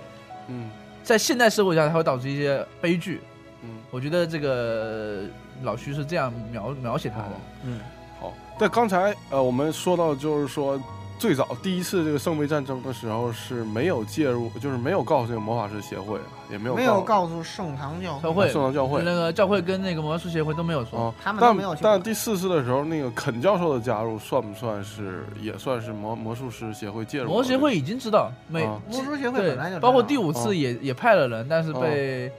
[0.48, 0.68] 嗯
[1.10, 3.20] 在现代社会下，它会导致一些悲剧。
[3.64, 5.22] 嗯，我觉得这个
[5.64, 7.30] 老徐是这样描描写他的。
[7.64, 7.80] 嗯，
[8.20, 8.32] 好。
[8.60, 10.80] 但刚才呃，我们说到就是说。
[11.20, 16.18] 最早第一次这个圣杯战争的时候是没有介入，就是没有告诉这个魔法师协会，
[16.50, 18.48] 也没有没有告告诉圣堂教教会。
[18.48, 19.02] 圣堂教会。
[19.02, 20.98] 那个教会跟那个魔术协会都没有说。
[20.98, 27.28] 哦，他们没有但第四次的时候，那个肯教授的加入算不算是也算是魔魔术师协会介入？
[27.28, 29.80] 魔术协会已经知道，每啊魔术协会本来就知道。
[29.80, 30.32] 包括第五哦。
[30.32, 31.80] 次也也派了人，但是哦。
[31.82, 32.32] 被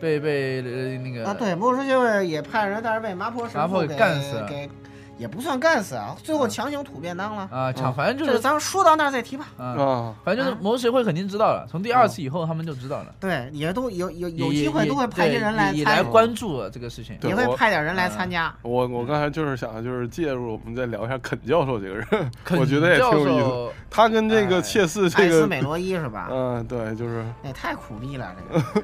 [0.00, 4.46] 被被呃那个啊，对，魔术协会也派人，但是被麻婆神麻婆父给给干死了。
[4.48, 4.66] 给
[5.20, 7.46] 也不算干死啊，最后强行吐便当了。
[7.52, 9.48] 啊抢，反正就是咱们说到那儿再提吧。
[9.58, 17.18] 啊，啊，反正就是魔术协会肯定知道了，从第二次以后他们就知道了，对，也都有有有机会都会派些人来也也来，关注这个事情。
[17.22, 18.52] 也会派点人来参加。
[18.62, 22.06] 我我刚才就是想就是介入，我们再聊一下肯教授这个人，
[22.42, 23.40] 肯我觉得也挺教有意思。
[23.40, 26.28] 授他跟这个哎切斯这个，艾斯美罗伊是吧？
[26.30, 28.82] 嗯，对，就是那也太苦逼了，这个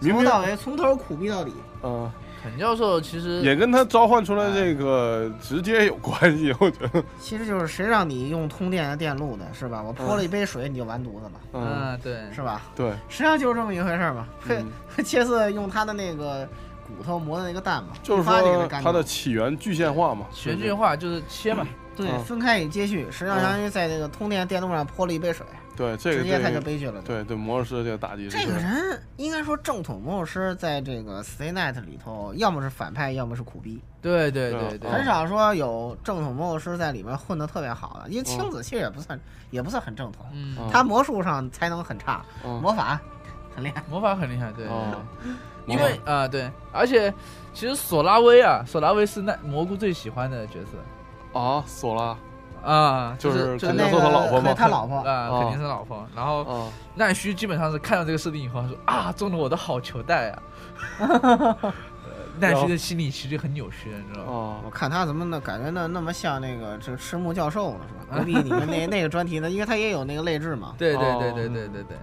[0.00, 1.52] 明明从头到尾从头苦逼到底。
[1.82, 2.10] 嗯，
[2.50, 9.82] 肯教授其实也跟他召唤出来这个直接有关系，我觉得， 其实就是谁让你用通电的电路的，是吧？
[9.82, 12.62] 我泼了一杯水你就完犊子了，嗯，嗯对是吧？
[12.74, 14.26] 对，实际上就是这么一回事儿嘛。
[14.48, 14.66] 嗯
[15.04, 16.48] 切斯用他的那个
[16.84, 25.44] 骨头磨的那个蛋嘛，就是说它的起源具现化嘛，具现化就是切嘛，嗯对分开与接续，实际上嗯相当于在那个通电电路上泼了一杯水，
[25.78, 27.00] 对这个直接他这个就悲剧了。
[27.02, 38.10] 对对魔术师这个打击这个人应该说正统魔术师在这个 Stay Night 里头，要么是反派，要么是苦逼，对对对对，很少说有正统魔术师在里面混得特别好的。
[38.10, 39.20] 因为青子其实也不算
[39.50, 40.26] 也不算很正统，
[40.72, 42.60] 他魔术上才能很差，嗯。
[42.60, 43.00] 魔法
[43.54, 43.82] 很厉害。
[43.88, 45.00] 魔法很厉害，对，哦，
[45.66, 47.14] 因为啊对，而且
[47.54, 51.38] 其实索拉威啊，索拉威是那蘑菇最喜欢的角色。
[51.38, 52.16] 啊，索拉
[52.62, 56.06] 啊，就是肯定那个是他老婆吗他老婆，啊，哦肯定是老婆。
[56.14, 60.42] 然后啊，奈须基本上是看到这个设定以后，他说啊，中了我的好球袋啊。
[61.60, 61.72] 呃
[62.40, 64.32] 奈须的心里其实很扭曲的，你知道吗？
[64.32, 68.18] 啊我看他怎么呢，感觉那那么像那个这个赤木教授呢，是吧？
[68.18, 70.74] 隔壁你们那那个专题呢，因为他也有那个泪痣嘛。
[70.78, 71.96] 对对哦对对对对对，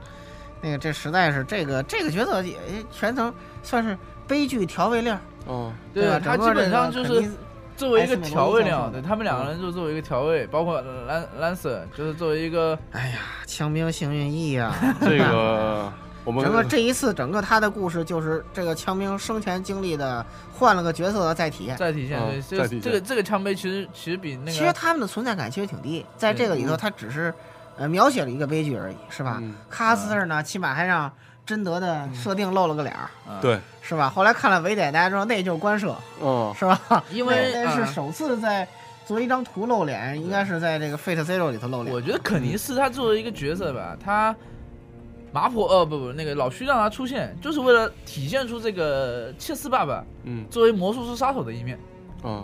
[0.62, 2.58] 那个这实在是这个这个角色也
[2.92, 3.34] 全程
[3.64, 3.98] 算是
[4.28, 6.20] 悲剧调味料，嗯对吧？
[6.20, 7.32] 他基本上就是
[7.76, 15.92] 作为一个调味料，对他们两个人就作为一个调味，包括兰兰瑟就是作为一个哎呀，枪兵幸运翼呀、 这个
[16.26, 20.26] 我们整个这一次，整个他的故事就是这个枪兵生前经历的，
[20.58, 21.78] 换了个角色的再体验。
[21.78, 22.82] 再体现，嗯对，再体现。
[22.82, 26.78] 这个这个这个枪杯其实其实比那个其实他们的存在感其实挺低，在这个里头，嗯。
[26.78, 27.32] 他只是
[27.78, 29.38] 呃描写了一个悲剧而已，是吧？
[29.42, 29.54] 嗯。
[29.70, 31.12] 卡斯特呢，起码还让
[31.46, 34.10] 贞德的设定露了个脸儿，啊对，是吧？
[34.10, 36.54] 后来看了维歹大家知道那就是官设，嗯。
[36.58, 37.04] 是吧？
[37.12, 38.68] 因为是啊首次在
[39.06, 41.94] 作为一张图露脸，应该是在这个 Fate Zero 里头露脸。
[41.94, 44.36] 我觉得肯尼斯他作为一个角色吧，他
[45.32, 50.46] 麻婆呃不不那个老徐让他出现，就是为了体现出这个切斯爸爸嗯。
[50.50, 51.78] 作为魔术师杀手的一面，
[52.24, 52.44] 嗯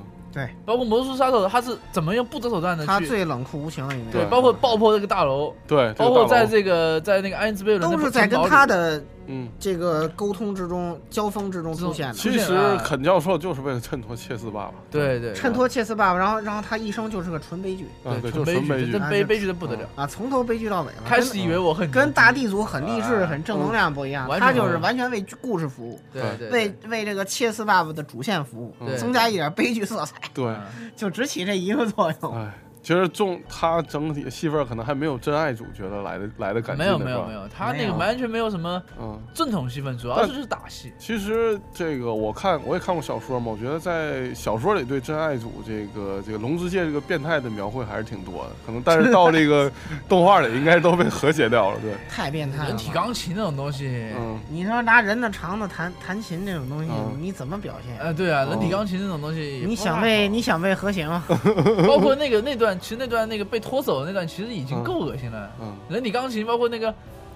[0.66, 12.14] 包括魔术师杀手他是怎么用不择手段的他去最冷酷无情的一面，对，包括爆破这个大楼，对，包括在这个在那个爱因斯贝伦都的是在跟他的嗯，这个沟通之中、交锋之中出现的。
[12.14, 17.88] 其实啊肯教授就是为了衬托切斯爸爸，对对衬托切斯爸爸，然后然后他一生就是个纯悲剧。
[18.04, 19.88] 纯悲剧悲悲悲剧的不得了。
[19.96, 21.04] 啊，从头悲剧到尾了。
[21.06, 26.22] 开始以为我很跟大地地主很励志、啊很正能量不一样，他就是完全为故事服务，对。
[26.38, 32.36] 对为为这个切斯爸爸的主线服务，增加一点悲剧色彩，对，嗯 就只起这一个作用。
[32.36, 32.52] 哎，
[32.84, 39.20] 其实重他整体戏份可能还没有真爱主角得来的来的感没有没有没，有，他那个完全没有什么嗯。
[39.34, 40.92] 正统戏份，主要是就是打戏。
[40.98, 49.72] 其实这个我看我也看过小说嘛，我觉得在小说里对真爱组这个这个龙之介这个变态的描绘还是挺多的，可能但是到这个
[50.10, 52.92] 动画里应该都被和谐掉了，对，太变态了人体。
[52.92, 57.96] 钢琴这种东西，嗯，你说拿人的肠子弹弹琴这种东西，嗯你怎么表现？
[58.00, 61.24] 呃，对啊，人体哦钢琴这种东西，你想被你想被和谐吗？
[61.88, 65.50] 包括那个那段，其实那段那个被拖走的那段，其实已经够恶心了。
[65.62, 66.94] 嗯人体钢琴，包括那个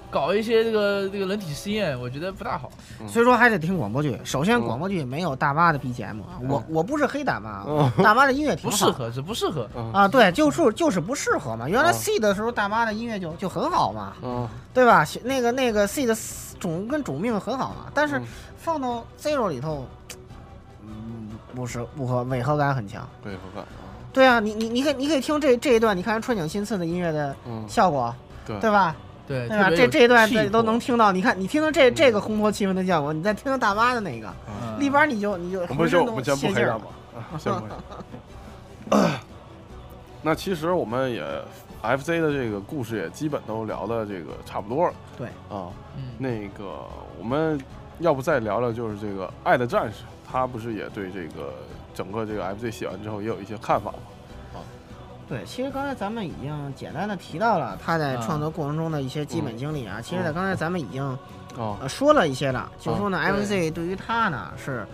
[0.10, 2.70] 搞一些这个这个人体实验，我觉得不大好。
[3.08, 4.20] 所以说还得听广播剧。
[4.24, 7.66] 首先，嗯广播剧没有大妈的 BGM 啊，我我不是黑大妈
[8.04, 9.68] 大妈的音乐挺好不适合，是不适合。
[9.76, 11.68] 嗯啊，对，就是就是不适合嘛。
[11.68, 15.06] 原来嗯 C 的时候，大妈的音乐就就很好嘛，嗯对吧？
[15.24, 16.16] 那个那个 C 的
[16.60, 18.24] 种跟种命很好嘛，但是嗯
[18.58, 19.86] 放到 Zero 里头，
[20.82, 23.08] 嗯，不是不合违和感很强。
[23.26, 23.85] 违和感啊，
[24.16, 28.16] 对啊，你你你可以你可以听这这一段，你看川井新次的音乐的嗯，效果，
[28.48, 28.96] 对对吧？
[29.28, 29.70] 对对吧？
[29.70, 37.20] 这这一段气这都能听到，你看你听听这这个烘托气氛的效果，你再听听大妈的那个，嗯立马你就你就我们浑身都就我们先不泄劲儿了黑大妈。
[37.20, 37.54] 啊，先
[38.90, 39.12] 不黑。
[40.22, 41.22] 那其实我们也
[41.84, 44.94] FC 的这个故事也基本都聊的这个差不多了。
[45.18, 46.80] 对啊，嗯那个
[47.20, 47.60] 我们
[48.00, 51.54] 要不再聊聊就是这个《爱的战士》，他不是也对这个
[51.96, 53.98] 整个这个 FZ 写完之后也有一些看法吗？
[55.28, 60.00] 对，其实刚才咱们已经简单的提到了他在啊创作过程中的一些基本经历啊。
[60.00, 61.18] 其实，在刚才咱们已经
[61.90, 64.86] 说了一些了，就说呢对，FC 对于他呢是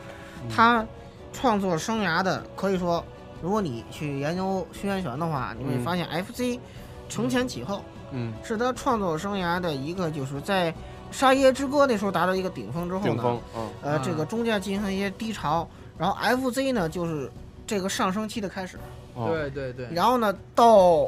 [0.44, 0.50] 嗯。
[0.50, 0.86] 他
[1.34, 3.04] 创作生涯的，可以说，
[3.42, 5.84] 如果你去研究虚渊玄的话，你会嗯。
[5.84, 6.58] 发现 FZ
[7.10, 10.72] 承前启后，嗯，是他创作生涯的一个，就是在
[11.12, 13.70] 《沙耶之歌》那时候达到一个顶峰之后呢，顶峰，嗯。
[13.82, 15.68] 呃，嗯这个中间进行一些低潮，
[16.02, 17.32] 然后 FZ 呢就是
[17.68, 18.76] 这个上升期的开始，
[19.14, 21.08] 哦，对对对，然后呢到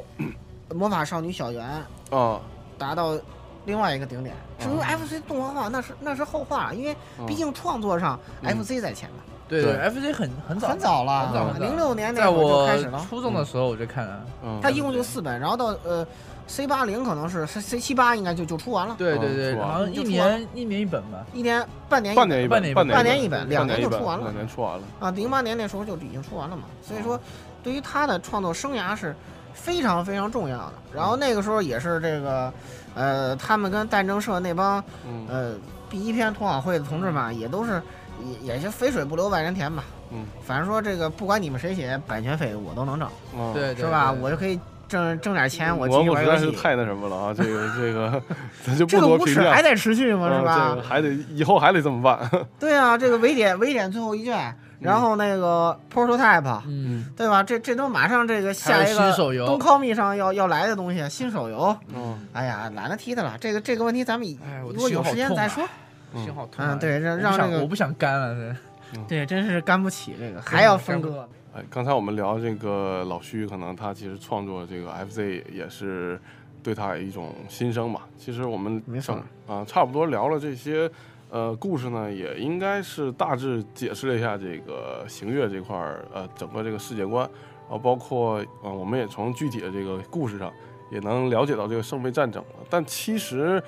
[0.69, 1.65] 魔法少女小圆
[2.11, 2.39] 啊，
[2.77, 3.17] 达到
[3.65, 4.35] 另外一个顶点。
[4.59, 8.55] 至于哦 FC 动画化，那是那是后话，因为嗯毕竟创作上嗯。
[8.55, 9.23] FC 在前嘛，
[9.61, 9.89] 对对。
[9.89, 13.05] FC 很很早很早了，很早很早零六年在那会儿就我开始了。
[13.09, 16.05] 初中的时候我就看了，嗯，它一共就四本，然后到呃
[16.47, 24.25] C 八零可能是 C C 七八应该就就出完了，对对对，好像一年一年一本吧，一年半年一半年一本，半年一本半半年一本两年就出完了。
[24.25, 24.83] 两年出完了。
[24.99, 27.19] 啊，零八年那时候就已经出完了嘛，所以说
[27.63, 29.15] 对于他的创作生涯是
[29.53, 30.73] 非常非常重要的。
[30.93, 32.53] 然后那个时候也是这个，
[32.93, 35.25] 呃，他们跟战争社那帮嗯。
[35.29, 35.53] 呃
[35.89, 37.79] 第一篇同好会的同志们，也都是
[38.21, 39.83] 也也是肥水不流外人田吧。
[40.11, 44.11] 嗯，反正说这个不管你们谁写，版权费我都能挣，嗯，对是吧？
[44.11, 46.63] 对我就可以挣挣点钱，我继蘑续玩游戏菇实在是。
[46.63, 47.33] 太那什么了啊！
[47.33, 48.21] 这个这个，
[48.63, 49.61] 咱就不这个多评价无耻还。
[49.61, 50.29] 得持续吗？
[50.31, 50.87] 嗯是吧这个？
[50.87, 52.29] 还得以后还得这么办。
[52.59, 57.41] 对啊，这个维点维点最后一卷，然后那个 prototype，嗯，对吧？
[57.41, 61.75] 这这都马上这个还下一个有新手游东 call me 上要要来的东西，新手游。
[61.95, 63.35] 嗯哎呀，懒得提它了。
[63.41, 65.67] 这个这个问题咱们以哎，我的如果有时间再说。
[66.13, 66.73] 嗯心好痛啊。
[66.73, 68.55] 嗯，对，让让这个我不想干了，
[68.93, 71.27] 这对，真是干不起这个，还要分割。
[71.55, 76.19] 哎，刚才我们聊这个老徐，可能他其实创作这个 FZ 也是
[76.61, 78.07] 对他一种心声吧。
[78.17, 79.15] 其实我们没错
[79.47, 80.89] 整啊、差不多聊了这些
[81.29, 87.23] 呃故事呢，也应该是大致解释了一下这个行月这块儿呃整个这个世界观，
[87.69, 90.51] 然后包括呃我们也从具体的这个故事上
[90.91, 92.65] 也能了解到这个圣杯战争了。
[92.69, 93.61] 但其实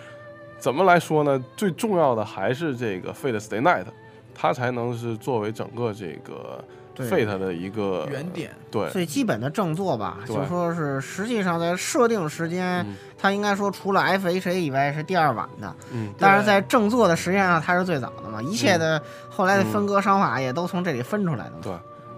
[0.66, 1.40] 怎么来说呢？
[1.56, 3.86] 最重要的还是这个 Fate Stay Night，
[4.34, 6.66] 它才能是作为整个这个
[6.98, 8.50] Fate 的一个原点。
[8.72, 18.42] 对，最基本的正作吧，就说是实际上在设定时间，嗯它应该说除了 FHA 以外是第二晚的，嗯但是在正作的时间上它是最早的嘛。
[18.42, 19.00] 一切的
[19.30, 21.58] 后来的嗯分割商法也都从这里分出来的嘛。
[21.62, 21.74] 对，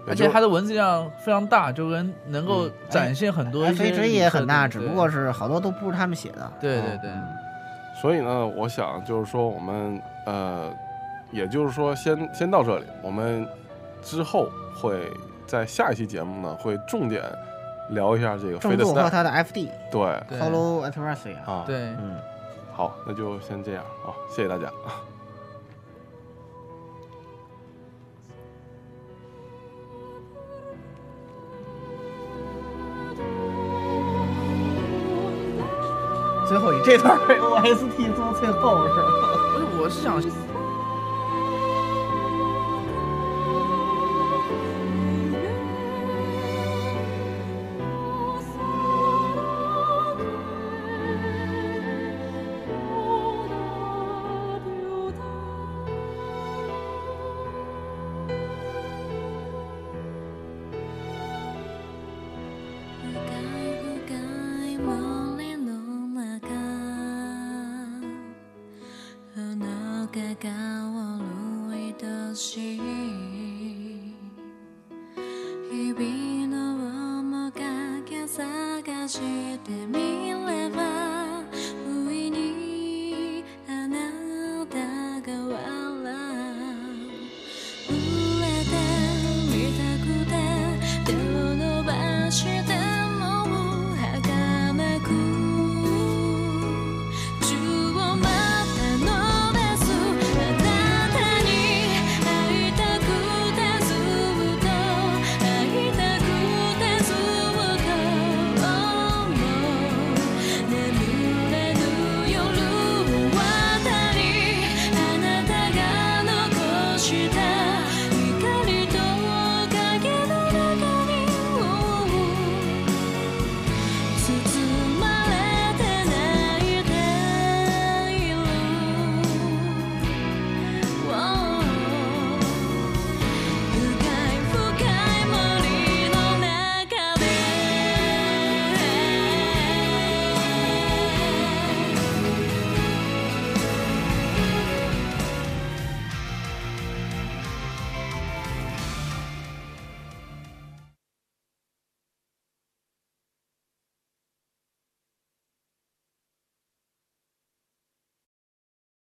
[0.08, 6.50] 而且它的文字量非常大，就跟能够嗯展现很多一些 FHA 也很大，只不过是好多都不是他们写的。
[6.62, 7.12] 对对对，
[8.02, 10.72] 所以呢，我想就是说我们呃，
[11.32, 13.48] 也就是说先先到这里，我们
[14.02, 15.12] 之后会
[15.46, 17.24] 在下一期节目呢会重点
[17.90, 20.24] 聊一下这个 Fate 正作和它的 FD 对。
[20.30, 20.40] 对。
[20.40, 22.16] Hollow a t r a s i a 啊，，对，嗯，
[22.74, 24.72] 好，那就先这样啊，谢谢大家。
[36.48, 39.04] 最后一这段 OST 做最后是吧？
[39.54, 40.22] 不是，我是想